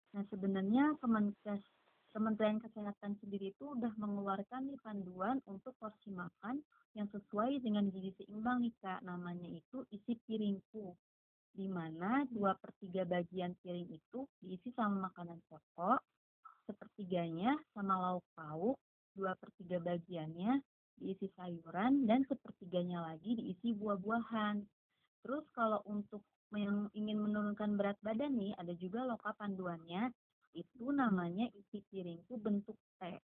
Nah, 0.10 0.24
sebenarnya 0.28 0.84
Kemenkes 1.00 1.64
Kementerian 2.10 2.58
Kesehatan 2.58 3.22
sendiri 3.22 3.54
itu 3.54 3.78
udah 3.78 3.94
mengeluarkan 4.02 4.66
nih 4.66 4.80
panduan 4.82 5.38
untuk 5.46 5.78
porsi 5.78 6.10
makan 6.10 6.58
yang 6.98 7.06
sesuai 7.14 7.62
dengan 7.62 7.86
gizi 7.94 8.10
seimbang 8.18 8.66
nih, 8.66 8.74
Kak. 8.82 9.06
Namanya 9.06 9.46
itu 9.46 9.86
isi 9.94 10.18
piringku. 10.26 10.98
Di 11.54 11.70
mana 11.70 12.26
2/3 12.34 13.06
bagian 13.06 13.54
piring 13.62 13.90
itu 13.94 14.26
diisi 14.42 14.74
sama 14.74 15.10
makanan 15.10 15.38
pokok, 15.50 16.02
sepertiganya 16.66 17.58
sama 17.78 17.98
lauk 17.98 18.26
pauk, 18.34 18.78
2/3 19.14 19.78
bagiannya 19.78 20.62
diisi 20.98 21.30
sayuran, 21.38 22.10
dan 22.10 22.26
sepertiganya 22.26 23.06
lagi 23.06 23.38
diisi 23.38 23.74
buah-buahan. 23.78 24.66
Terus 25.26 25.46
kalau 25.54 25.82
untuk 25.86 26.26
yang 26.58 26.90
ingin 26.98 27.22
menurunkan 27.22 27.78
berat 27.78 28.02
badan 28.02 28.34
nih, 28.34 28.58
ada 28.58 28.74
juga 28.74 29.06
loh 29.06 29.18
Kak 29.22 29.38
panduannya, 29.38 30.10
itu 30.58 30.90
namanya 30.90 31.46
bentuk 32.40 32.76
T. 32.98 33.20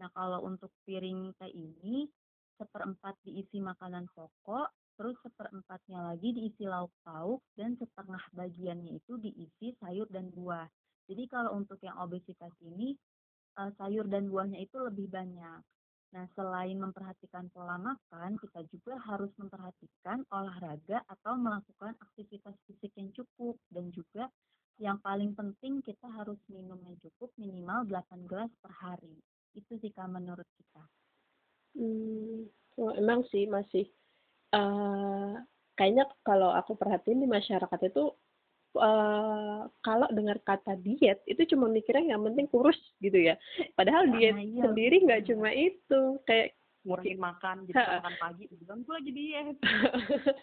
Nah, 0.00 0.08
kalau 0.16 0.46
untuk 0.46 0.72
piring 0.88 1.34
T 1.36 1.50
ini, 1.52 2.08
seperempat 2.56 3.18
diisi 3.26 3.60
makanan 3.60 4.08
pokok, 4.16 4.70
terus 4.96 5.16
seperempatnya 5.24 6.12
lagi 6.12 6.32
diisi 6.32 6.64
lauk 6.68 6.92
pauk, 7.04 7.40
dan 7.56 7.76
setengah 7.76 8.20
bagiannya 8.36 9.00
itu 9.00 9.16
diisi 9.20 9.72
sayur 9.80 10.08
dan 10.12 10.28
buah. 10.32 10.68
Jadi 11.08 11.24
kalau 11.26 11.56
untuk 11.56 11.80
yang 11.82 11.96
obesitas 11.98 12.52
ini, 12.62 12.94
eee, 13.58 13.70
sayur 13.80 14.06
dan 14.08 14.28
buahnya 14.28 14.60
itu 14.60 14.76
lebih 14.78 15.08
banyak. 15.08 15.60
Nah, 16.10 16.26
selain 16.34 16.74
memperhatikan 16.74 17.48
pola 17.54 17.78
makan, 17.78 18.34
kita 18.42 18.66
juga 18.68 18.98
harus 19.06 19.30
memperhatikan 19.38 20.26
olahraga 20.34 21.06
atau 21.06 21.38
melakukan 21.38 21.94
aktivitas 22.02 22.58
fisik 22.66 22.90
yang 22.98 23.14
cukup, 23.14 23.56
dan 23.70 23.88
juga 23.94 24.26
yang 24.80 24.96
paling 25.04 25.36
penting 25.36 25.84
kita 25.84 26.08
harus 26.18 26.40
minum 26.48 26.80
yang 26.88 26.96
cukup 27.04 27.28
minimal 27.36 27.84
8 27.84 28.20
gelas 28.24 28.50
per 28.64 28.72
hari. 28.80 29.14
Itu 29.52 29.76
sih 29.76 29.92
Kak 29.92 30.08
menurut 30.08 30.48
kita. 30.56 30.82
Mmm, 31.78 32.50
oh 32.82 32.90
emang 32.98 33.22
sih 33.30 33.46
masih, 33.46 33.86
eee, 34.54 35.32
kayaknya 35.78 36.04
kalau 36.26 36.50
aku 36.54 36.74
perhatiin 36.74 37.22
di 37.24 37.28
masyarakat 37.30 37.80
itu, 37.90 38.04
eee, 38.78 39.60
kalau 39.86 40.08
dengar 40.14 40.38
kata 40.46 40.74
diet 40.82 41.22
itu 41.30 41.42
cuma 41.54 41.66
mikirnya 41.70 42.14
yang 42.16 42.22
penting 42.26 42.46
kurus 42.50 42.78
gitu 43.04 43.18
ya. 43.18 43.34
Padahal 43.78 44.10
diet 44.10 44.36
Nah 44.36 44.42
iya, 44.42 44.62
sendiri 44.66 44.96
nggak 45.06 45.22
cuma 45.30 45.50
itu, 45.54 46.02
kayak 46.28 46.54
Ngurangin 46.80 47.20
makan, 47.20 47.56
jadi 47.68 48.00
makan 48.00 48.14
pagi 48.16 48.44
bilang, 48.56 48.80
"Gue 48.88 48.94
lagi 48.96 49.12
diet." 49.12 49.56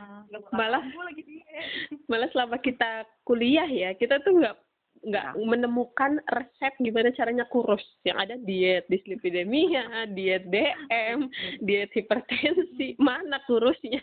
Nah, 0.00 0.24
Malah 0.52 0.80
"Gue 0.84 1.04
lagi 1.04 1.22
diet." 1.24 1.68
malah 2.10 2.28
selama 2.32 2.56
kita 2.56 3.04
kuliah 3.24 3.68
ya, 3.68 3.92
kita 3.92 4.20
tuh 4.20 4.36
nggak 4.36 4.56
nggak 4.98 5.26
Iya. 5.30 5.46
menemukan 5.46 6.18
resep 6.26 6.74
gimana 6.82 7.14
caranya 7.14 7.46
kurus. 7.46 7.84
Yang 8.02 8.18
ada 8.18 8.34
diet 8.42 8.84
dislipidemia, 8.88 9.84
diet 10.16 10.44
DM, 10.50 11.30
diet 11.62 11.92
hipertensi, 11.94 12.98
mana 12.98 13.38
kurusnya. 13.46 14.02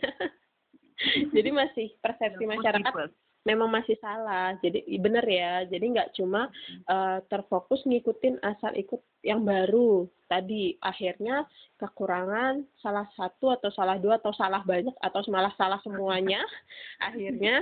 Jadi 1.35 1.49
masih 1.51 1.91
persepsi 1.99 2.47
Yang 2.47 2.51
masyarakat. 2.55 3.09
Memang 3.45 3.69
masih 3.69 3.95
salah. 4.01 4.57
Jadi 4.59 4.81
bener 4.97 5.23
ya, 5.23 5.63
jadi 5.69 5.85
nggak 5.85 6.17
cuma, 6.17 6.49
eee, 6.89 7.17
terfokus 7.29 7.85
ngikutin 7.85 8.41
asal 8.41 8.73
ikut 8.73 8.99
yang 9.21 9.45
baru. 9.45 10.09
Tadi 10.25 10.73
akhirnya 10.81 11.45
kekurangan 11.77 12.65
salah 12.81 13.05
satu 13.13 13.53
atau 13.53 13.69
salah 13.69 14.01
dua 14.01 14.17
atau 14.17 14.33
salah 14.33 14.65
banyak 14.65 14.97
atau 14.97 15.21
malah 15.29 15.53
salah 15.53 15.77
semuanya, 15.85 16.41
akhirnya, 17.07 17.61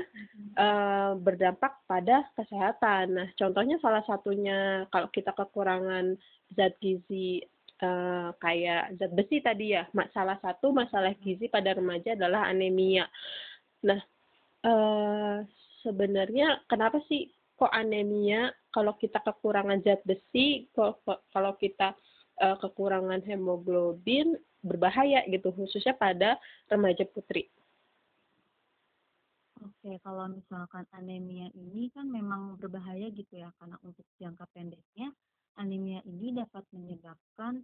eee, 0.55 1.11
berdampak 1.19 1.83
pada 1.83 2.23
kesehatan. 2.39 3.19
Nah, 3.19 3.27
contohnya 3.35 3.75
salah 3.83 4.01
satunya 4.07 4.87
kalau 4.87 5.11
kita 5.11 5.35
kekurangan 5.35 6.15
zat 6.55 6.79
gizi, 6.79 7.43
eee, 7.83 8.27
kayak 8.39 8.95
zat 8.95 9.11
besi 9.11 9.43
tadi 9.43 9.75
ya, 9.75 9.83
salah 10.15 10.39
satu 10.39 10.71
masalah 10.71 11.11
gizi 11.19 11.51
pada 11.51 11.75
remaja 11.75 12.15
adalah 12.15 12.47
anemia. 12.47 13.03
Nah, 13.83 13.99
eee, 14.63 15.43
sebenarnya 15.83 16.63
kenapa 16.71 16.97
sih 17.11 17.29
kok 17.59 17.69
anemia 17.69 18.49
kalau 18.73 18.97
kita 18.97 19.21
kekurangan 19.21 19.83
zat 19.85 20.01
besi, 20.07 20.65
kalau 21.29 21.53
kita, 21.61 21.93
eee, 22.41 22.55
kekurangan 22.63 23.21
hemoglobin 23.23 24.33
berbahaya 24.63 25.21
gitu, 25.29 25.53
khususnya 25.53 25.93
pada 25.93 26.39
remaja 26.71 27.05
putri? 27.05 27.51
Oke, 29.61 29.95
kalau 30.01 30.27
misalkan 30.27 30.83
anemia 30.91 31.47
ini 31.53 31.87
kan 31.93 32.09
memang 32.09 32.57
berbahaya 32.57 33.07
gitu 33.13 33.37
ya, 33.37 33.53
karena 33.61 33.77
untuk 33.85 34.03
jangka 34.17 34.43
pendeknya, 34.51 35.13
anemia 35.55 36.01
ini 36.09 36.33
dapat 36.33 36.65
menyebabkan, 36.73 37.61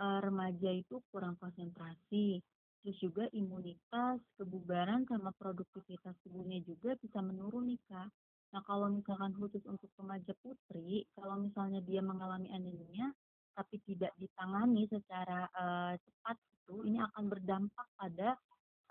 eee, 0.00 0.18
remaja 0.24 0.70
itu 0.72 0.98
kurang 1.12 1.36
konsentrasi, 1.38 2.40
terus 2.86 3.02
juga 3.02 3.26
imunitas, 3.34 4.22
kebugaran, 4.38 5.02
sama 5.10 5.34
produktivitas 5.34 6.14
tubuhnya 6.22 6.62
juga 6.62 6.94
bisa 7.02 7.18
menurun 7.18 7.74
nih, 7.74 7.82
Kak. 7.90 8.14
Nah, 8.54 8.62
kalau 8.62 8.86
misalkan 8.94 9.34
khusus 9.34 9.58
untuk 9.66 9.90
remaja 9.98 10.30
putri, 10.38 11.02
kalau 11.18 11.34
misalnya 11.42 11.82
dia 11.82 11.98
mengalami 11.98 12.46
anemia 12.54 13.10
tapi 13.58 13.82
tidak 13.82 14.14
ditangani 14.22 14.86
secara 14.86 15.50
uh, 15.50 15.98
cepat 15.98 16.38
itu, 16.54 16.86
ini 16.86 17.02
akan 17.02 17.26
berdampak 17.26 17.88
pada 17.98 18.38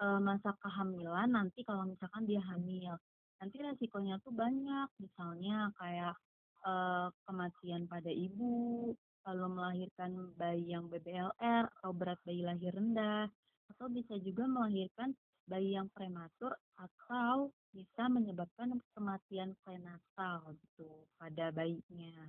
uh, 0.03 0.19
masa 0.19 0.51
kehamilan 0.59 1.31
nanti 1.31 1.63
kalau 1.63 1.87
misalkan 1.87 2.27
dia 2.27 2.43
hamil. 2.51 2.99
Nanti 3.39 3.63
resikonya 3.63 4.19
tuh 4.19 4.35
banyak, 4.35 4.91
misalnya 4.99 5.71
kayak 5.79 6.19
uh, 6.67 7.07
kematian 7.23 7.87
pada 7.87 8.11
ibu, 8.11 8.91
lalu 9.23 9.45
melahirkan 9.55 10.35
bayi 10.35 10.75
yang 10.75 10.91
BBLR 10.91 11.71
atau 11.79 11.95
berat 11.95 12.19
bayi 12.27 12.43
lahir 12.43 12.75
rendah, 12.75 13.31
atau 13.71 13.87
bisa 13.89 14.15
juga 14.21 14.45
melahirkan 14.45 15.15
bayi 15.45 15.77
yang 15.77 15.89
prematur 15.93 16.53
atau 16.75 17.53
bisa 17.69 18.09
menyebabkan 18.09 18.73
kematian 18.97 19.53
prenatal 19.61 20.41
gitu 20.57 20.89
pada 21.21 21.53
bayinya. 21.53 22.25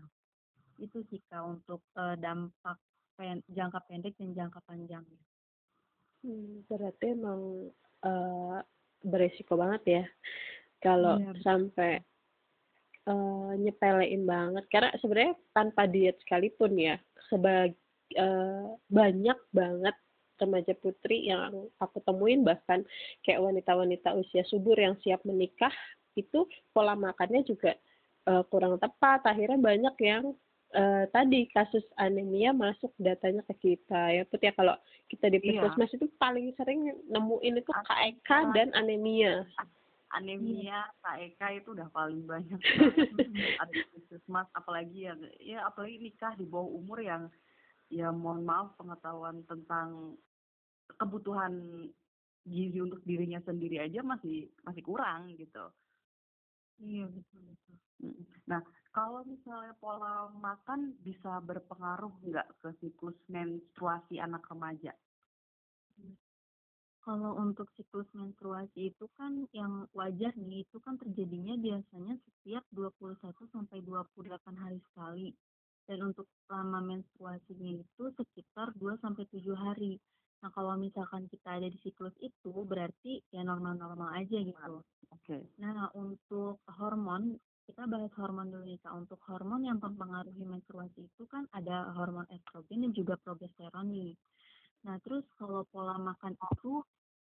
Itu 0.77 1.01
sih 1.09 1.23
Kak 1.33 1.43
untuk 1.45 1.81
uh, 1.97 2.13
dampak 2.21 2.77
pen, 3.17 3.41
jangka 3.49 3.81
pendek 3.89 4.13
dan 4.21 4.37
jangka 4.37 4.61
panjang. 4.69 5.07
Hmm, 6.21 6.61
berarti 6.69 7.17
emang 7.17 7.73
uh, 8.05 8.61
beresiko 9.01 9.57
banget 9.57 9.83
ya 9.87 10.05
kalau 10.85 11.17
ya, 11.21 11.33
sampai 11.41 12.03
uh, 13.09 13.53
nyepelein 13.57 14.29
banget 14.29 14.65
karena 14.69 14.91
sebenarnya 15.01 15.35
tanpa 15.57 15.89
diet 15.89 16.17
sekalipun 16.25 16.77
ya 16.77 16.97
sebag 17.31 17.73
uh, 18.19 18.77
banyak 18.91 19.39
banget 19.55 19.97
remaja 20.41 20.73
putri 20.79 21.29
yang 21.29 21.69
aku 21.81 22.01
temuin 22.05 22.45
bahkan 22.45 22.85
kayak 23.25 23.43
wanita-wanita 23.43 24.15
usia 24.17 24.45
subur 24.49 24.77
yang 24.77 24.97
siap 25.03 25.21
menikah 25.25 25.73
itu 26.17 26.49
pola 26.73 26.97
makannya 26.97 27.45
juga 27.45 27.77
uh, 28.29 28.43
kurang 28.49 28.81
tepat 28.81 29.25
akhirnya 29.29 29.61
banyak 29.61 29.97
yang 30.01 30.25
uh, 30.75 31.05
tadi 31.13 31.47
kasus 31.53 31.85
anemia 32.01 32.51
masuk 32.57 32.91
datanya 32.99 33.45
ke 33.53 33.55
kita 33.77 34.17
ya 34.17 34.23
Put 34.27 34.43
ya 34.43 34.53
kalau 34.57 34.75
kita 35.13 35.31
di 35.31 35.39
iya. 35.41 35.63
puskesmas 35.63 35.93
iya. 35.93 35.97
itu 36.01 36.07
paling 36.19 36.47
sering 36.59 36.81
nemuin 37.07 37.61
itu 37.63 37.73
KEK 37.73 38.31
dan 38.57 38.69
anemia 38.75 39.45
anemia 40.17 40.89
KEK 41.05 41.63
itu 41.63 41.69
udah 41.77 41.89
paling 41.93 42.25
banyak 42.25 42.61
ada 43.63 43.73
di 43.73 43.85
puskesmas 43.95 44.49
apalagi 44.57 45.07
ya 45.07 45.15
ya 45.39 45.69
apalagi 45.69 46.01
nikah 46.01 46.35
di 46.35 46.49
bawah 46.49 46.73
umur 46.73 46.99
yang 47.05 47.29
ya 47.91 48.11
mohon 48.11 48.43
maaf 48.43 48.75
pengetahuan 48.79 49.47
tentang 49.47 50.19
kebutuhan 50.99 51.53
gizi 52.47 52.79
untuk 52.79 53.03
dirinya 53.03 53.43
sendiri 53.43 53.83
aja 53.83 54.07
masih 54.07 54.47
masih 54.63 54.83
kurang 54.87 55.35
gitu. 55.35 55.67
Iya 56.79 57.11
betul 57.11 57.43
betul. 57.43 57.77
Nah 58.47 58.63
kalau 58.95 59.27
misalnya 59.27 59.75
pola 59.77 60.31
makan 60.31 60.95
bisa 61.03 61.43
berpengaruh 61.43 62.13
nggak 62.23 62.49
ke 62.63 62.69
siklus 62.81 63.17
menstruasi 63.27 64.23
anak 64.23 64.47
remaja? 64.47 64.95
Kalau 67.07 67.39
untuk 67.39 67.71
siklus 67.79 68.11
menstruasi 68.19 68.91
itu 68.91 69.07
kan 69.15 69.47
yang 69.55 69.87
wajar 69.95 70.35
nih 70.35 70.67
itu 70.67 70.83
kan 70.83 70.99
terjadinya 70.99 71.55
biasanya 71.55 72.19
setiap 72.19 72.67
21 72.75 73.31
sampai 73.55 73.79
28 73.87 74.27
hari 74.59 74.83
sekali. 74.91 75.31
Dan 75.87 76.13
untuk 76.13 76.27
lama 76.51 76.83
menstruasinya 76.83 77.79
itu 77.79 78.05
sekitar 78.19 78.75
2 78.75 78.99
sampai 78.99 79.25
7 79.31 79.55
hari. 79.55 79.99
Nah, 80.43 80.51
kalau 80.53 80.75
misalkan 80.77 81.31
kita 81.31 81.59
ada 81.59 81.69
di 81.71 81.79
siklus 81.81 82.15
itu 82.21 82.53
berarti 82.67 83.23
ya 83.33 83.47
normal-normal 83.47 84.15
aja 84.19 84.39
gitu. 84.39 84.59
Oke. 84.59 84.83
Okay. 85.23 85.43
Nah, 85.63 85.89
untuk 85.97 86.61
hormon 86.67 87.39
kita 87.67 87.83
bahas 87.91 88.15
hormon 88.15 88.47
dulu 88.55 88.63
nih 88.63 88.79
Kak. 88.79 88.95
Untuk 88.95 89.19
hormon 89.27 89.67
yang 89.67 89.83
mempengaruhi 89.83 90.47
menstruasi 90.47 91.11
itu 91.11 91.23
kan 91.27 91.51
ada 91.51 91.91
hormon 91.99 92.27
estrogen 92.31 92.87
dan 92.87 92.93
juga 92.95 93.19
progesteron 93.19 93.91
nih. 93.91 94.15
Nah, 94.87 95.03
terus 95.03 95.27
kalau 95.35 95.67
pola 95.67 95.99
makan 95.99 96.39
itu 96.39 96.79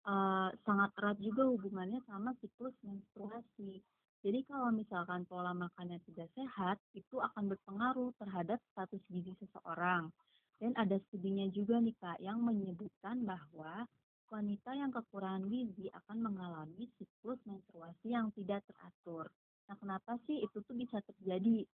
uh, 0.05 0.53
sangat 0.69 0.92
erat 1.01 1.16
juga 1.25 1.49
hubungannya 1.49 2.05
sama 2.05 2.37
siklus 2.37 2.77
menstruasi. 2.85 3.81
Jadi 4.24 4.40
kalau 4.48 4.72
misalkan 4.72 5.29
pola 5.29 5.52
makannya 5.52 6.00
tidak 6.09 6.29
sehat, 6.33 6.76
itu 6.96 7.20
akan 7.20 7.52
berpengaruh 7.52 8.11
terhadap 8.20 8.59
status 8.72 9.02
gizi 9.12 9.37
seseorang. 9.40 10.09
Dan 10.57 10.72
ada 10.76 10.96
studinya 11.09 11.44
juga 11.52 11.76
nih 11.81 11.96
Kak 12.00 12.18
yang 12.24 12.40
menyebutkan 12.40 13.22
bahwa 13.29 13.85
wanita 14.33 14.72
yang 14.74 14.90
kekurangan 14.90 15.46
gizi 15.46 15.87
akan 15.92 16.18
mengalami 16.33 16.88
siklus 16.96 17.38
menstruasi 17.44 18.11
yang 18.11 18.33
tidak 18.35 18.64
teratur. 18.66 19.29
Nah, 19.68 19.76
kenapa 19.79 20.18
sih 20.26 20.42
itu 20.42 20.59
tuh 20.64 20.74
bisa 20.74 20.98
terjadi? 21.05 21.66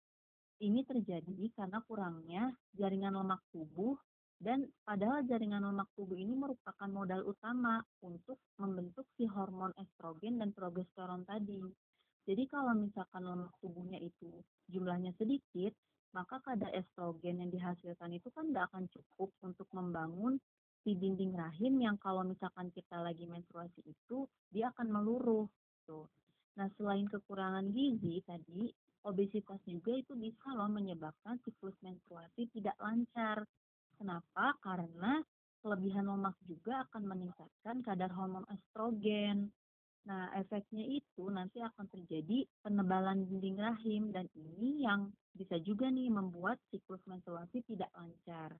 Ini 0.62 0.80
terjadi 0.86 1.50
karena 1.58 1.82
kurangnya 1.82 2.54
jaringan 2.78 3.18
lemak 3.18 3.42
tubuh 3.50 3.98
dan 4.38 4.66
padahal 4.86 5.22
jaringan 5.26 5.62
lemak 5.62 5.90
tubuh 5.94 6.18
ini 6.18 6.34
merupakan 6.34 6.90
modal 6.90 7.26
utama 7.26 7.82
untuk 8.02 8.38
membentuk 8.58 9.06
si 9.14 9.26
hormon 9.26 9.74
estrogen 9.78 10.38
dan 10.38 10.54
progesteron 10.54 11.26
tadi. 11.26 11.62
Jadi 12.22 12.46
kalau 12.46 12.72
misalkan 12.78 13.26
lemak 13.26 13.52
tubuhnya 13.58 13.98
itu 13.98 14.30
jumlahnya 14.70 15.10
sedikit, 15.18 15.74
maka 16.14 16.38
kadar 16.44 16.70
estrogen 16.76 17.42
yang 17.42 17.50
dihasilkan 17.50 18.14
itu 18.14 18.28
kan 18.30 18.50
tidak 18.50 18.70
akan 18.70 18.84
cukup 18.92 19.30
untuk 19.42 19.66
membangun 19.74 20.38
si 20.82 20.94
dinding 20.98 21.34
rahim 21.34 21.78
yang 21.82 21.96
kalau 21.98 22.22
misalkan 22.26 22.68
kita 22.74 22.98
lagi 23.00 23.26
menstruasi 23.26 23.80
itu 23.86 24.26
dia 24.50 24.70
akan 24.74 24.92
meluruh 24.92 25.46
tuh. 25.88 26.06
Nah 26.58 26.68
selain 26.76 27.08
kekurangan 27.08 27.70
gizi 27.72 28.20
tadi 28.26 28.68
obesitas 29.02 29.58
juga 29.66 29.94
itu 29.96 30.14
bisa 30.14 30.52
loh 30.54 30.68
menyebabkan 30.68 31.40
siklus 31.42 31.74
menstruasi 31.82 32.50
tidak 32.54 32.76
lancar 32.78 33.46
Kenapa? 34.02 34.58
Karena 34.58 35.22
kelebihan 35.62 36.10
lemak 36.10 36.34
juga 36.42 36.82
akan 36.90 37.06
meningkatkan 37.06 37.86
kadar 37.86 38.10
hormon 38.10 38.42
estrogen. 38.50 39.54
Nah, 40.02 40.34
efeknya 40.34 40.82
itu 40.82 41.30
nanti 41.30 41.62
akan 41.62 41.86
terjadi 41.86 42.42
penebalan 42.66 43.22
dinding 43.22 43.54
rahim 43.54 44.10
dan 44.10 44.26
ini 44.34 44.82
yang 44.82 45.14
bisa 45.30 45.62
juga 45.62 45.86
nih 45.86 46.10
membuat 46.10 46.58
siklus 46.74 47.00
menstruasi 47.06 47.62
tidak 47.70 47.88
lancar. 47.94 48.50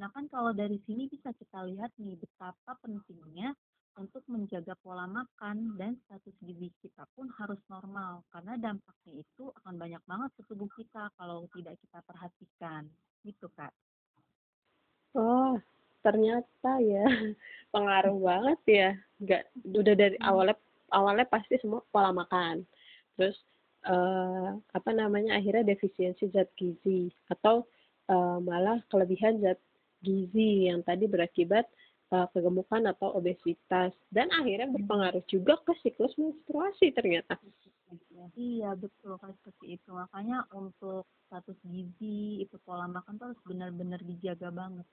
Nah, 0.00 0.08
kan 0.14 0.24
kalau 0.32 0.56
dari 0.56 0.80
sini 0.88 1.10
bisa 1.10 1.34
kita 1.36 1.60
lihat 1.68 1.92
nih 2.00 2.16
betapa 2.16 2.78
pentingnya 2.80 3.52
untuk 3.98 4.22
menjaga 4.30 4.78
pola 4.78 5.10
makan 5.10 5.74
dan 5.74 5.98
status 6.06 6.32
gizi 6.38 6.70
kita 6.80 7.02
pun 7.18 7.26
harus 7.34 7.58
normal 7.66 8.22
karena 8.30 8.54
dampaknya 8.56 9.26
itu 9.26 9.50
akan 9.60 9.74
banyak 9.74 10.02
banget 10.06 10.30
ke 10.38 10.42
tubuh 10.46 10.70
kita 10.78 11.10
kalau 11.18 11.50
tidak 11.52 11.74
kita 11.82 11.98
perhatikan. 12.06 12.86
Gitu, 13.26 13.46
Kak. 13.58 13.74
Oh, 15.18 15.58
ternyata 16.00 16.78
ya 16.78 17.04
pengaruh 17.74 18.16
banget 18.22 18.60
ya. 18.70 18.90
Nggak 19.18 19.42
udah 19.66 19.94
dari 19.98 20.16
hmm. 20.16 20.28
awalnya 20.30 20.56
awalnya 20.92 21.26
pasti 21.28 21.60
semua 21.60 21.84
pola 21.92 22.12
makan. 22.12 22.64
Terus 23.16 23.36
uh, 23.86 24.56
apa 24.74 24.90
namanya 24.90 25.38
akhirnya 25.38 25.74
defisiensi 25.74 26.30
zat 26.34 26.50
gizi 26.58 27.12
atau 27.30 27.66
uh, 28.10 28.38
malah 28.42 28.80
kelebihan 28.90 29.38
zat 29.42 29.60
gizi 30.02 30.70
yang 30.70 30.82
tadi 30.86 31.10
berakibat 31.10 31.66
uh, 32.14 32.26
kegemukan 32.32 32.88
atau 32.90 33.14
obesitas 33.14 33.92
dan 34.10 34.28
akhirnya 34.34 34.68
hmm. 34.70 34.76
berpengaruh 34.80 35.24
juga 35.28 35.60
ke 35.64 35.72
siklus 35.84 36.14
menstruasi 36.16 36.94
ternyata. 36.94 37.36
Iya 38.36 38.76
betul 38.76 39.16
kan 39.16 39.32
seperti 39.40 39.80
itu 39.80 39.88
makanya 39.96 40.44
untuk 40.52 41.08
status 41.28 41.56
gizi 41.64 42.44
itu 42.44 42.56
pola 42.64 42.84
makan 42.84 43.16
tuh 43.16 43.32
harus 43.32 43.40
benar-benar 43.48 44.00
dijaga 44.04 44.52
banget. 44.52 44.86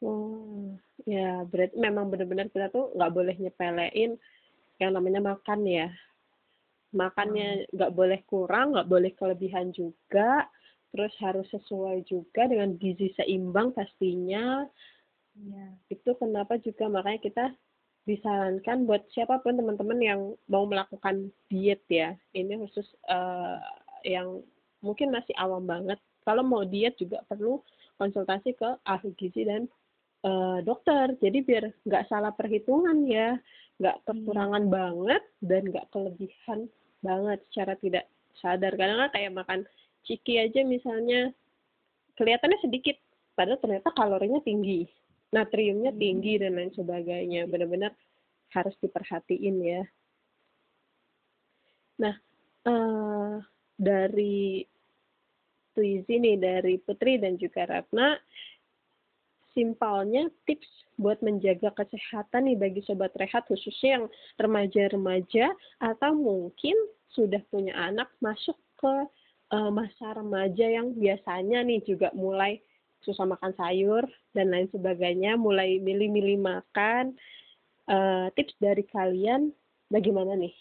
Oh, 0.00 0.72
ya 1.04 1.44
berarti 1.44 1.76
memang 1.76 2.08
benar-benar 2.08 2.48
kita 2.48 2.72
tuh 2.72 2.88
nggak 2.96 3.12
boleh 3.12 3.36
nyepelein 3.36 4.16
yang 4.80 4.96
namanya 4.96 5.20
makan 5.20 5.60
ya. 5.68 5.88
Makannya 6.90 7.68
hmm. 7.68 7.76
nggak 7.76 7.92
boleh 7.94 8.20
kurang, 8.26 8.74
nggak 8.74 8.90
boleh 8.90 9.12
kelebihan 9.14 9.70
juga, 9.70 10.48
terus 10.90 11.14
harus 11.22 11.46
sesuai 11.54 12.02
juga 12.08 12.50
dengan 12.50 12.74
gizi 12.80 13.14
seimbang 13.14 13.70
pastinya. 13.76 14.66
Ya. 15.38 15.66
Itu 15.92 16.18
kenapa 16.18 16.58
juga 16.58 16.90
makanya 16.90 17.20
kita 17.22 17.44
disarankan 18.08 18.88
buat 18.88 19.06
siapa 19.14 19.38
pun 19.44 19.54
teman-teman 19.60 20.00
yang 20.00 20.20
mau 20.50 20.66
melakukan 20.66 21.30
diet 21.52 21.84
ya. 21.86 22.16
Ini 22.34 22.58
khusus 22.58 22.88
uh, 23.06 23.62
yang 24.02 24.42
mungkin 24.82 25.14
masih 25.14 25.36
awam 25.38 25.68
banget. 25.68 26.00
Kalau 26.26 26.42
mau 26.42 26.66
diet 26.66 26.98
juga 26.98 27.22
perlu 27.28 27.62
konsultasi 28.00 28.56
ke 28.56 28.80
ahli 28.88 29.12
gizi 29.14 29.44
dan 29.44 29.68
uh, 30.24 30.58
dokter 30.64 31.16
jadi 31.20 31.38
biar 31.44 31.64
nggak 31.84 32.06
salah 32.08 32.32
perhitungan 32.32 33.04
ya 33.04 33.36
nggak 33.80 33.96
hmm. 34.00 34.04
kekurangan 34.06 34.64
hmm. 34.68 34.72
banget 34.72 35.22
dan 35.40 35.62
nggak 35.72 35.86
kelebihan 35.90 36.60
banget 37.00 37.38
secara 37.48 37.74
tidak 37.80 38.04
sadar 38.38 38.72
karena 38.76 39.08
kan 39.08 39.10
kayak 39.16 39.32
makan 39.32 39.60
ciki 40.04 40.36
aja 40.36 40.60
misalnya 40.62 41.32
kelihatannya 42.20 42.60
sedikit 42.60 42.96
padahal 43.34 43.58
ternyata 43.58 43.88
kalorinya 43.96 44.40
tinggi 44.44 44.84
natriumnya 45.32 45.96
hmm. 45.96 46.00
tinggi 46.00 46.32
dan 46.38 46.60
lain 46.60 46.72
sebagainya 46.76 47.48
benar-benar 47.48 47.96
harus 48.52 48.76
diperhatiin 48.84 49.56
ya 49.64 49.82
nah 52.00 52.14
uh, 52.68 53.40
dari 53.80 54.64
Twizy 55.72 56.18
nih, 56.20 56.36
dari 56.36 56.76
Putri 56.76 57.16
dan 57.16 57.38
juga 57.40 57.64
Ratna, 57.64 58.18
simpelnya 59.56 60.28
tips 60.46 60.68
buat 61.00 61.18
menjaga 61.24 61.72
kesehatan 61.72 62.50
nih 62.50 62.58
bagi 62.60 62.80
sobat 62.84 63.10
rehat 63.16 63.48
khususnya 63.48 64.00
yang 64.00 64.06
remaja-remaja 64.36 65.52
atau 65.80 66.12
mungkin 66.12 66.76
sudah 67.10 67.40
punya 67.50 67.74
anak 67.74 68.06
masuk 68.22 68.56
ke 68.78 68.94
uh, 69.50 69.70
masa 69.72 70.14
remaja 70.14 70.66
yang 70.66 70.94
biasanya 70.94 71.64
nih 71.66 71.82
juga 71.82 72.12
mulai 72.14 72.62
susah 73.00 73.24
makan 73.24 73.52
sayur 73.56 74.04
dan 74.36 74.52
lain 74.52 74.68
sebagainya, 74.68 75.34
mulai 75.40 75.80
milih-milih 75.80 76.38
makan. 76.40 77.16
Uh, 77.90 78.30
tips 78.38 78.54
dari 78.62 78.86
kalian 78.86 79.50
bagaimana 79.90 80.38
nih? 80.38 80.54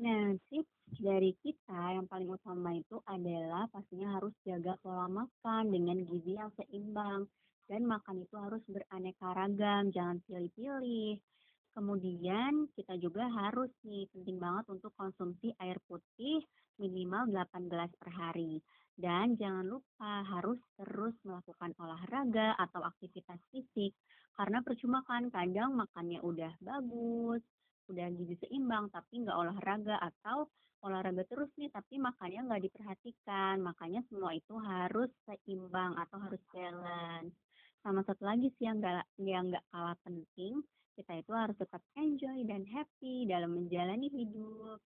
Nah, 0.00 0.36
tips 0.52 0.79
dari 0.98 1.36
kita 1.44 1.94
yang 1.94 2.10
paling 2.10 2.26
utama 2.26 2.74
itu 2.74 2.98
adalah 3.06 3.70
pastinya 3.70 4.18
harus 4.18 4.34
jaga 4.42 4.74
pola 4.82 5.06
makan 5.06 5.70
dengan 5.70 6.02
gizi 6.02 6.34
yang 6.34 6.50
seimbang 6.58 7.30
dan 7.70 7.86
makan 7.86 8.26
itu 8.26 8.34
harus 8.34 8.58
beraneka 8.66 9.30
ragam, 9.30 9.94
jangan 9.94 10.18
pilih-pilih. 10.26 11.22
Kemudian 11.70 12.66
kita 12.74 12.98
juga 12.98 13.30
harus 13.30 13.70
nih 13.86 14.10
penting 14.10 14.42
banget 14.42 14.66
untuk 14.66 14.90
konsumsi 14.98 15.54
air 15.62 15.78
putih 15.86 16.42
minimal 16.82 17.30
8 17.30 17.70
gelas 17.70 17.94
per 17.94 18.10
hari. 18.10 18.58
Dan 18.98 19.38
jangan 19.38 19.64
lupa 19.70 20.26
harus 20.26 20.58
terus 20.74 21.14
melakukan 21.22 21.70
olahraga 21.78 22.58
atau 22.58 22.82
aktivitas 22.82 23.38
fisik 23.54 23.94
karena 24.34 24.64
percuma 24.66 25.04
kan 25.06 25.30
kadang 25.30 25.78
makannya 25.78 26.18
udah 26.24 26.52
bagus, 26.58 27.44
udah 27.90 28.06
gizi 28.14 28.38
seimbang 28.46 28.86
tapi 28.94 29.26
nggak 29.26 29.34
olahraga 29.34 29.98
atau 29.98 30.46
olahraga 30.80 31.26
terus 31.28 31.50
nih 31.60 31.68
tapi 31.68 32.00
makannya 32.00 32.40
nggak 32.46 32.64
diperhatikan. 32.70 33.60
Makanya 33.60 34.00
semua 34.08 34.32
itu 34.32 34.54
harus 34.56 35.10
seimbang 35.26 35.98
atau 35.98 36.18
harus 36.22 36.42
balance. 36.54 37.34
Sama 37.80 38.04
satu 38.04 38.22
lagi 38.24 38.48
sih 38.56 38.68
yang 38.68 38.80
nggak 38.80 39.04
yang 39.20 39.48
nggak 39.52 39.64
kalah 39.72 39.96
penting, 40.04 40.60
kita 40.96 41.12
itu 41.16 41.32
harus 41.32 41.56
tetap 41.56 41.80
enjoy 41.96 42.44
dan 42.44 42.64
happy 42.68 43.24
dalam 43.28 43.56
menjalani 43.56 44.08
hidup. 44.12 44.80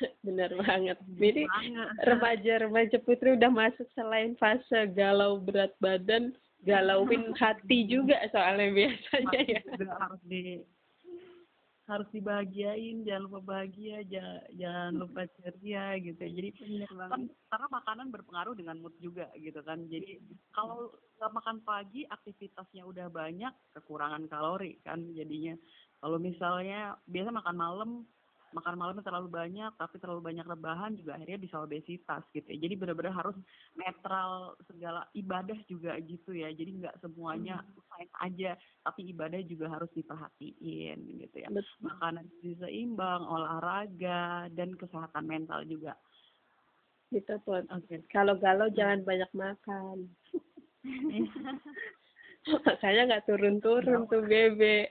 Benar 0.26 0.50
banget. 0.56 0.96
Jadi 1.20 1.44
remaja-remaja 2.08 2.98
putri 3.04 3.36
udah 3.36 3.52
masuk 3.52 3.84
selain 3.92 4.32
fase 4.40 4.88
galau 4.96 5.36
berat 5.36 5.76
badan, 5.76 6.32
galauin 6.64 7.32
hati 7.40 7.84
juga 7.84 8.16
soalnya 8.32 8.72
biasanya 8.72 9.40
ya. 9.44 9.60
harus 10.00 10.22
di 10.24 10.64
harus 11.90 12.06
dibahagiain 12.14 13.02
jangan 13.02 13.26
lupa 13.26 13.40
bahagia 13.42 14.06
jangan, 14.06 14.46
jangan 14.54 14.92
lupa 14.94 15.26
ceria 15.42 15.98
gitu. 15.98 16.22
Jadi 16.22 16.50
kan, 16.86 17.26
karena 17.26 17.66
makanan 17.66 18.14
berpengaruh 18.14 18.54
dengan 18.54 18.78
mood 18.78 18.94
juga 19.02 19.26
gitu 19.34 19.58
kan. 19.66 19.90
Jadi 19.90 20.22
kalau 20.54 20.94
nggak 21.18 21.34
makan 21.34 21.58
pagi 21.66 22.06
aktivitasnya 22.06 22.86
udah 22.86 23.10
banyak 23.10 23.50
kekurangan 23.74 24.30
kalori 24.30 24.78
kan 24.86 25.02
jadinya. 25.18 25.58
Kalau 25.98 26.16
misalnya 26.16 26.94
biasa 27.10 27.28
makan 27.34 27.56
malam 27.58 27.90
makan 28.52 28.74
malamnya 28.74 29.04
terlalu 29.06 29.28
banyak 29.30 29.72
tapi 29.78 29.96
terlalu 30.02 30.20
banyak 30.32 30.46
rebahan 30.46 30.92
juga 30.98 31.16
akhirnya 31.16 31.38
bisa 31.38 31.56
obesitas 31.62 32.22
gitu 32.34 32.46
ya. 32.50 32.58
jadi 32.58 32.74
benar-benar 32.76 33.14
harus 33.14 33.36
netral 33.78 34.58
segala 34.66 35.06
ibadah 35.14 35.58
juga 35.70 35.94
gitu 36.02 36.34
ya 36.34 36.50
jadi 36.50 36.70
nggak 36.82 36.98
semuanya 37.00 37.62
hmm. 37.62 38.10
aja 38.26 38.58
tapi 38.82 39.10
ibadah 39.14 39.40
juga 39.46 39.66
harus 39.70 39.90
diperhatiin 39.94 40.98
gitu 41.26 41.36
ya 41.38 41.48
Betul. 41.48 41.78
makanan 41.84 42.24
bisa 42.42 42.66
seimbang 42.66 43.22
olahraga 43.24 44.50
dan 44.52 44.74
kesehatan 44.74 45.24
mental 45.24 45.62
juga 45.64 45.94
gitu 47.10 47.38
pun 47.42 47.66
oke 47.70 47.86
okay. 47.86 48.02
kalau 48.10 48.34
galau 48.38 48.66
hmm. 48.70 48.76
jangan 48.76 49.00
banyak 49.06 49.30
makan 49.34 50.06
saya 52.82 53.04
nggak 53.04 53.28
turun-turun 53.28 54.08
tuh 54.08 54.24
bebe 54.24 54.88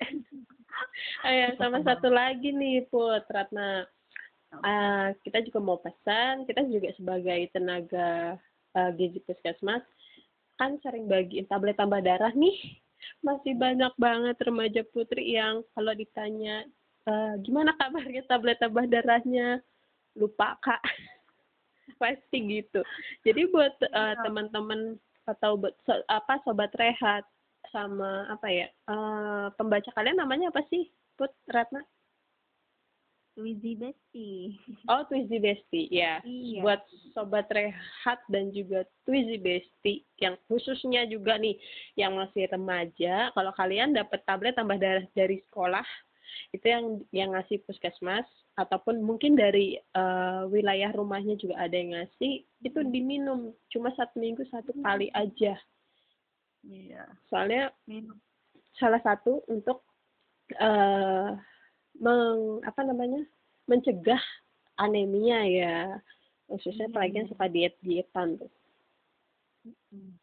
Ayo, 1.28 1.56
sama 1.60 1.84
satu 1.84 2.10
lagi 2.12 2.52
nih 2.52 2.88
Put 2.88 3.26
Ratna. 3.30 3.86
Uh, 4.50 5.14
kita 5.22 5.46
juga 5.46 5.60
mau 5.62 5.78
pesan, 5.78 6.50
kita 6.50 6.66
juga 6.66 6.90
sebagai 6.98 7.54
tenaga 7.54 8.34
uh, 8.74 8.90
gizi 8.98 9.22
puskesmas 9.22 9.86
kan 10.60 10.76
sering 10.84 11.08
bagiin 11.08 11.48
tablet 11.48 11.80
tambah 11.80 12.04
darah 12.04 12.36
nih. 12.36 12.58
Masih 13.24 13.56
banyak 13.56 13.96
banget 13.96 14.36
remaja 14.44 14.84
putri 14.92 15.40
yang 15.40 15.64
kalau 15.72 15.96
ditanya 15.96 16.68
uh, 17.08 17.40
gimana 17.40 17.72
kabarnya 17.80 18.28
tablet 18.28 18.60
tambah 18.60 18.84
darahnya? 18.92 19.64
Lupa 20.20 20.60
kak. 20.60 20.84
Pasti 22.02 22.38
gitu. 22.60 22.84
Jadi 23.24 23.48
buat 23.48 23.72
uh, 23.96 24.20
teman-teman 24.28 25.00
atau 25.24 25.56
buat 25.56 25.78
so, 25.88 25.96
apa 26.12 26.44
sobat 26.44 26.76
rehat 26.76 27.24
sama 27.72 28.28
apa 28.30 28.48
ya 28.50 28.68
uh, 28.90 29.54
pembaca 29.56 29.90
kalian 29.94 30.20
namanya 30.20 30.50
apa 30.50 30.66
sih 30.70 30.90
Put 31.20 31.36
Ratna? 31.52 31.84
Twizy 33.40 33.80
Besti 33.80 34.52
oh 34.92 35.08
Twizy 35.08 35.40
Besti 35.40 35.88
ya. 35.88 36.20
Iya. 36.28 36.60
buat 36.60 36.82
sobat 37.16 37.48
rehat 37.56 38.20
dan 38.28 38.52
juga 38.52 38.84
Twizy 39.08 39.40
Besti 39.40 40.04
yang 40.20 40.36
khususnya 40.52 41.08
juga 41.08 41.40
nih 41.40 41.56
yang 41.96 42.20
masih 42.20 42.52
remaja 42.52 43.32
kalau 43.32 43.56
kalian 43.56 43.96
dapat 43.96 44.20
tablet 44.28 44.60
tambah 44.60 44.76
darah 44.76 45.08
dari 45.16 45.40
sekolah 45.48 45.88
itu 46.52 46.66
yang 46.68 46.86
yang 47.16 47.30
ngasih 47.34 47.64
puskesmas 47.64 48.28
ataupun 48.60 49.00
mungkin 49.00 49.40
dari 49.40 49.80
uh, 49.96 50.44
wilayah 50.52 50.92
rumahnya 50.92 51.40
juga 51.40 51.56
ada 51.56 51.76
yang 51.80 51.96
ngasih 51.96 52.44
itu 52.44 52.80
diminum 52.92 53.56
cuma 53.72 53.94
satu 53.96 54.20
minggu 54.20 54.44
satu 54.52 54.76
kali 54.84 55.08
aja 55.16 55.56
Iya. 56.66 57.04
Soalnya 57.32 57.72
minum. 57.88 58.18
salah 58.76 59.00
satu 59.04 59.44
untuk 59.52 59.84
uh, 60.60 61.36
meng 62.00 62.64
apa 62.64 62.82
namanya 62.84 63.24
mencegah 63.68 64.22
anemia 64.80 65.44
ya 65.46 65.76
khususnya 66.50 66.88
hmm. 66.90 66.94
apalagi 66.96 67.16
yang 67.20 67.30
suka 67.30 67.46
diet 67.52 67.76
dietan 67.84 68.40
tuh. 68.40 68.52
Hmm. 69.94 70.18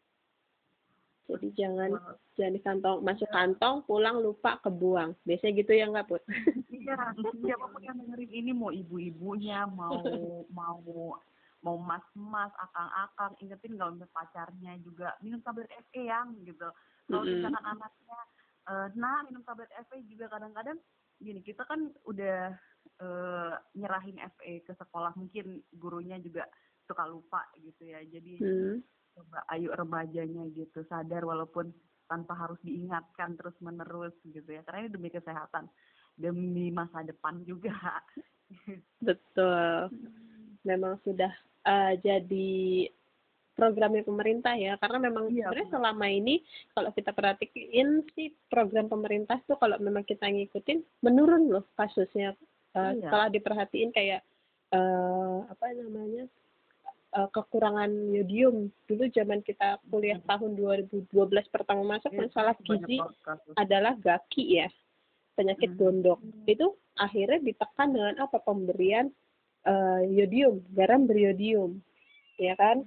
Jadi 1.27 1.47
jangan 1.59 1.91
wow. 1.91 2.15
jangan 2.39 2.53
di 2.55 2.61
kantong 2.63 2.97
masuk 3.03 3.29
kantong 3.31 3.75
pulang 3.83 4.17
lupa 4.23 4.59
kebuang. 4.63 5.15
Biasanya 5.27 5.53
gitu 5.59 5.71
ya 5.75 5.85
nggak 5.91 6.07
put? 6.07 6.23
Iya, 6.71 6.95
siapa 7.43 7.67
pun 7.67 7.81
yang 7.83 7.99
dengerin 7.99 8.31
ini 8.31 8.51
mau 8.55 8.71
ibu-ibunya 8.71 9.67
mau 9.67 9.99
mau 10.57 11.15
mau 11.65 11.77
mas-mas, 11.81 12.53
akang-akang, 12.61 13.33
ingetin 13.41 13.75
nggak 13.75 13.91
untuk 13.97 14.09
pacarnya 14.13 14.77
juga 14.81 15.17
minum 15.25 15.41
tablet 15.41 15.69
FE 15.89 16.05
yang 16.05 16.37
gitu. 16.45 16.69
Kalau 17.07 17.23
mm 17.23 17.27
-hmm. 17.27 17.33
misalkan 17.41 17.65
anaknya, 17.65 18.19
uh, 18.69 18.87
nah 18.93 19.25
minum 19.25 19.41
tablet 19.41 19.71
FE 19.89 20.05
juga 20.05 20.29
kadang-kadang 20.29 20.77
gini 21.17 21.41
kita 21.41 21.65
kan 21.65 21.89
udah 22.05 22.53
uh, 23.01 23.53
nyerahin 23.73 24.21
FE 24.37 24.61
ke 24.61 24.73
sekolah 24.77 25.17
mungkin 25.17 25.65
gurunya 25.73 26.21
juga 26.21 26.45
suka 26.85 27.09
lupa 27.09 27.41
gitu 27.57 27.89
ya. 27.89 28.05
Jadi 28.05 28.37
mm. 28.37 28.77
coba 29.17 29.39
ayo 29.57 29.73
remajanya 29.73 30.45
gitu 30.53 30.85
sadar 30.85 31.25
walaupun 31.25 31.73
tanpa 32.07 32.33
harus 32.39 32.57
diingatkan 32.63 33.35
terus 33.35 33.53
menerus 33.59 34.15
gitu 34.23 34.47
ya 34.47 34.63
karena 34.63 34.87
ini 34.87 34.91
demi 34.95 35.09
kesehatan 35.11 35.67
demi 36.17 36.71
masa 36.71 37.03
depan 37.03 37.43
juga 37.43 37.75
betul 39.05 39.91
memang 40.67 40.99
sudah 41.07 41.31
uh, 41.63 41.95
jadi 42.03 42.91
programnya 43.57 44.05
pemerintah 44.05 44.53
ya. 44.53 44.77
Karena 44.77 45.09
memang 45.09 45.33
iya, 45.33 45.49
sebenarnya 45.49 45.67
selama 45.73 46.05
ini 46.11 46.35
kalau 46.75 46.93
kita 46.93 47.11
perhatiin 47.15 48.05
sih 48.13 48.29
program 48.51 48.91
pemerintah 48.91 49.41
tuh 49.49 49.57
kalau 49.57 49.79
memang 49.79 50.05
kita 50.05 50.27
ngikutin 50.29 50.83
menurun 51.01 51.49
loh 51.49 51.65
kasusnya. 51.79 52.35
Uh, 52.75 52.93
iya. 52.93 53.09
setelah 53.09 53.27
diperhatiin 53.33 53.89
kayak 53.89 54.21
uh, 54.69 55.41
apa 55.49 55.73
namanya 55.73 56.29
uh, 57.17 57.29
kekurangan 57.33 57.89
yodium. 58.13 58.69
Dulu 58.85 59.09
zaman 59.09 59.41
kita 59.41 59.81
kuliah 59.89 60.21
hmm. 60.21 60.29
tahun 60.29 60.51
2012 60.53 61.09
pertama 61.49 61.97
masuk 61.97 62.13
iya, 62.13 62.19
masalah 62.29 62.55
gizi 62.61 63.01
adalah 63.57 63.97
gaki 63.97 64.61
ya 64.61 64.69
penyakit 65.33 65.73
hmm. 65.73 65.79
gondok. 65.81 66.19
Itu 66.45 66.77
akhirnya 66.93 67.41
ditekan 67.41 67.93
dengan 67.93 68.15
apa? 68.21 68.37
Pemberian 68.41 69.09
uh, 69.65 70.01
yodium, 70.05 70.61
garam 70.75 71.07
beriodium, 71.09 71.81
ya 72.37 72.53
kan? 72.59 72.85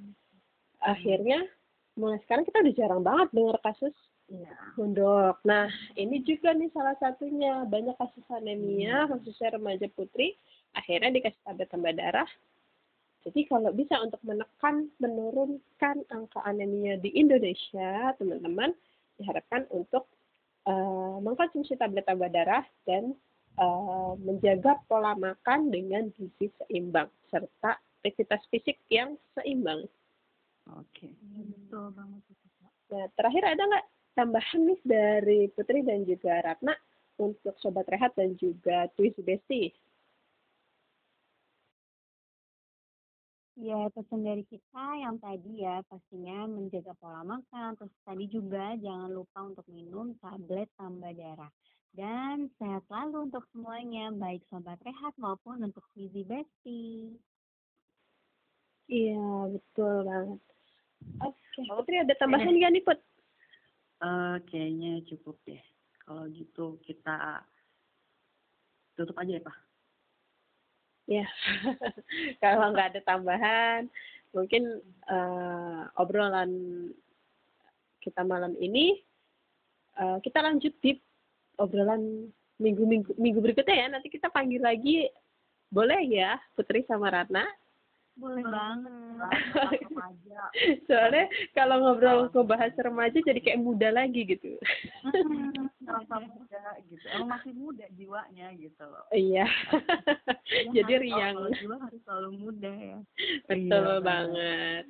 Akhirnya 0.85 1.43
mulai 1.99 2.23
sekarang 2.25 2.47
kita 2.47 2.63
udah 2.63 2.75
jarang 2.77 3.03
banget 3.03 3.29
dengar 3.35 3.59
kasus 3.65 3.97
ya. 4.31 4.55
gondok. 4.79 5.37
Nah, 5.43 5.67
ini 5.99 6.23
juga 6.23 6.55
nih 6.55 6.71
salah 6.71 6.95
satunya 7.03 7.67
banyak 7.67 7.99
kasus 7.99 8.25
anemia 8.31 9.05
hmm. 9.05 9.11
khususnya 9.19 9.59
remaja 9.59 9.91
putri 9.93 10.39
akhirnya 10.73 11.11
dikasih 11.11 11.43
tablet 11.43 11.69
tambah 11.69 11.93
darah. 11.93 12.31
Jadi 13.21 13.53
kalau 13.53 13.69
bisa 13.77 14.01
untuk 14.01 14.23
menekan, 14.25 14.89
menurunkan 14.97 16.09
angka 16.09 16.41
anemia 16.41 16.97
di 16.97 17.13
Indonesia, 17.13 18.17
teman-teman 18.17 18.73
diharapkan 19.21 19.69
untuk 19.69 20.09
uh, 20.65 21.21
mengkonsumsi 21.21 21.77
tablet 21.77 22.09
tambah 22.09 22.33
darah 22.33 22.65
dan 22.89 23.13
uh, 23.61 24.17
menjaga 24.25 24.81
pola 24.89 25.13
makan 25.15 25.69
dengan 25.69 26.09
gizi 26.17 26.49
seimbang 26.65 27.13
serta 27.29 27.77
aktivitas 28.01 28.41
fisik 28.49 28.81
yang 28.89 29.15
seimbang. 29.37 29.85
Oke. 30.73 31.13
Betul 31.37 31.93
banget 31.93 32.23
itu, 32.33 32.47
Kak. 32.59 32.73
Nah, 32.91 33.07
terakhir 33.15 33.45
ada 33.45 33.63
nggak 33.63 33.87
tambahan 34.17 34.61
nih 34.65 34.81
dari 34.83 35.41
Putri 35.53 35.85
dan 35.85 36.09
juga 36.09 36.41
Ratna 36.41 36.75
untuk 37.21 37.55
Sobat 37.61 37.87
Rehat 37.93 38.17
dan 38.17 38.35
juga 38.41 38.89
Twizy 38.97 39.21
Besti? 39.21 39.63
Ya, 43.61 43.93
pesan 43.93 44.25
dari 44.25 44.41
kita 44.49 44.87
yang 45.05 45.21
tadi 45.21 45.61
ya 45.61 45.85
pastinya 45.85 46.49
menjaga 46.49 46.97
pola 46.97 47.21
makan, 47.21 47.77
terus 47.77 47.93
tadi 48.09 48.25
juga 48.25 48.73
jangan 48.81 49.13
lupa 49.13 49.45
untuk 49.45 49.69
minum 49.69 50.17
tablet 50.17 50.65
tambah 50.81 51.13
darah. 51.13 51.53
Dan 51.91 52.47
sehat 52.57 52.87
selalu 52.87 53.31
untuk 53.31 53.45
semuanya, 53.51 54.15
baik 54.15 54.47
sobat 54.47 54.79
rehat 54.87 55.11
maupun 55.19 55.59
untuk 55.59 55.83
Fizi 55.91 56.23
Besti. 56.23 57.15
Iya, 58.87 59.51
betul 59.51 60.07
banget. 60.07 60.41
Oke, 61.23 61.61
Putri 61.67 61.99
ada 61.99 62.15
tambahan 62.15 62.55
nggak 62.55 62.73
nih, 62.75 62.85
Put? 62.87 62.99
Eh, 64.01 64.37
kayaknya 64.49 65.03
cukup 65.11 65.37
deh. 65.45 65.63
Kalau 66.07 66.25
gitu 66.31 66.79
kita 66.87 67.43
tutup 68.95 69.19
aja 69.19 69.39
ya, 69.39 69.43
Pak. 69.43 69.57
Ya, 71.11 71.27
kalau 72.43 72.71
nggak 72.71 72.95
ada 72.95 73.01
tambahan, 73.03 73.91
mungkin 74.31 74.79
uh, 75.11 75.91
obrolan 75.99 76.51
kita 77.99 78.23
malam 78.23 78.55
ini 78.63 78.95
uh, 79.99 80.23
kita 80.23 80.39
lanjut 80.39 80.71
di 80.79 80.95
obrolan 81.61 82.33
minggu-minggu 82.57 83.13
minggu 83.15 83.39
berikutnya 83.39 83.77
ya. 83.77 83.87
Nanti 83.89 84.09
kita 84.09 84.29
panggil 84.29 84.61
lagi, 84.61 85.07
boleh 85.69 86.01
ya, 86.05 86.41
Putri 86.57 86.83
sama 86.85 87.13
Ratna? 87.13 87.45
Boleh 88.19 88.45
banget. 88.45 89.33
Soalnya 90.91 91.25
kalau 91.57 91.77
ngobrol 91.81 92.29
ngebahas 92.29 92.75
remaja 92.77 93.17
jadi 93.17 93.41
kayak 93.41 93.63
muda 93.63 93.89
lagi 93.89 94.29
gitu. 94.29 94.61
Merasa 95.81 96.17
muda 96.21 96.65
gitu. 96.85 97.05
Emang 97.17 97.39
masih 97.39 97.53
muda 97.57 97.87
jiwanya 97.97 98.53
gitu 98.61 98.83
loh. 98.85 99.05
Iya. 99.09 99.47
Ya, 99.49 100.69
jadi 100.83 100.93
harus- 101.01 101.05
riang. 101.07 101.37
Jiwa 101.65 101.77
harus 101.81 102.01
selalu 102.05 102.31
muda 102.37 102.73
ya. 102.77 102.99
Betul 103.49 103.89
Iya, 103.89 104.05
banget. 104.05 104.85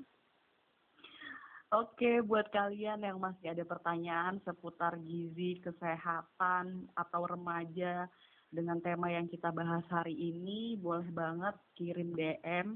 Oke, 1.71 2.19
buat 2.27 2.51
kalian 2.51 3.07
yang 3.07 3.23
masih 3.23 3.55
ada 3.55 3.63
pertanyaan 3.63 4.43
seputar 4.43 4.99
gizi, 5.07 5.63
kesehatan, 5.63 6.91
atau 6.99 7.23
remaja 7.31 8.11
dengan 8.51 8.83
tema 8.83 9.07
yang 9.07 9.31
kita 9.31 9.55
bahas 9.55 9.87
hari 9.87 10.19
ini, 10.19 10.75
boleh 10.75 11.07
banget 11.15 11.55
kirim 11.79 12.11
DM 12.19 12.75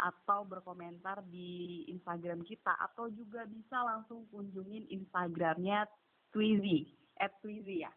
atau 0.00 0.48
berkomentar 0.48 1.20
di 1.28 1.84
Instagram 1.92 2.40
kita, 2.48 2.72
atau 2.80 3.12
juga 3.12 3.44
bisa 3.44 3.84
langsung 3.84 4.24
kunjungin 4.32 4.88
Instagramnya 4.88 5.84
Twizy, 6.32 6.88
at 7.20 7.36
Twizy 7.44 7.84
ya, 7.84 7.92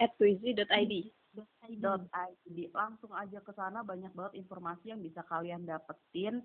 At 0.00 0.16
twizy.id. 0.16 1.12
.id. 1.36 2.58
Langsung 2.72 3.12
aja 3.12 3.38
ke 3.44 3.52
sana 3.52 3.84
banyak 3.84 4.16
banget 4.16 4.40
informasi 4.40 4.96
yang 4.96 5.04
bisa 5.04 5.20
kalian 5.28 5.68
dapetin 5.68 6.40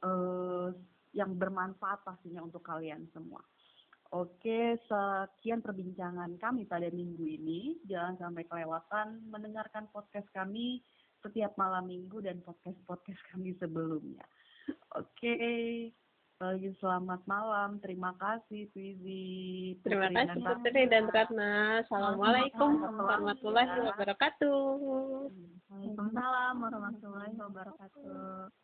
eh 0.00 0.68
yang 1.14 1.38
bermanfaat 1.38 2.02
pastinya 2.02 2.42
untuk 2.42 2.66
kalian 2.66 3.06
semua. 3.14 3.40
Oke, 4.14 4.78
sekian 4.86 5.58
perbincangan 5.58 6.38
kami 6.38 6.68
pada 6.70 6.86
minggu 6.90 7.24
ini. 7.24 7.82
Jangan 7.88 8.14
sampai 8.20 8.46
kelewatan 8.46 9.26
mendengarkan 9.26 9.90
podcast 9.90 10.28
kami 10.30 10.84
setiap 11.24 11.56
malam 11.58 11.88
minggu 11.88 12.20
dan 12.20 12.38
podcast-podcast 12.44 13.18
kami 13.32 13.56
sebelumnya. 13.58 14.22
Oke, 14.94 15.34
lagi 16.38 16.70
selamat 16.78 17.26
malam. 17.26 17.80
Terima 17.80 18.12
kasih, 18.20 18.68
Twizy. 18.70 19.74
Terima 19.82 20.12
kasih 20.12 20.42
Putri 20.42 20.82
dan 20.86 21.08
Ratna. 21.10 21.82
Assalamualaikum 21.82 22.70
warahmatullahi 22.84 23.82
wabarakatuh. 23.88 24.62
Waalaikumsalam 25.72 26.54
warahmatullahi 26.60 27.34
wabarakatuh. 27.34 28.63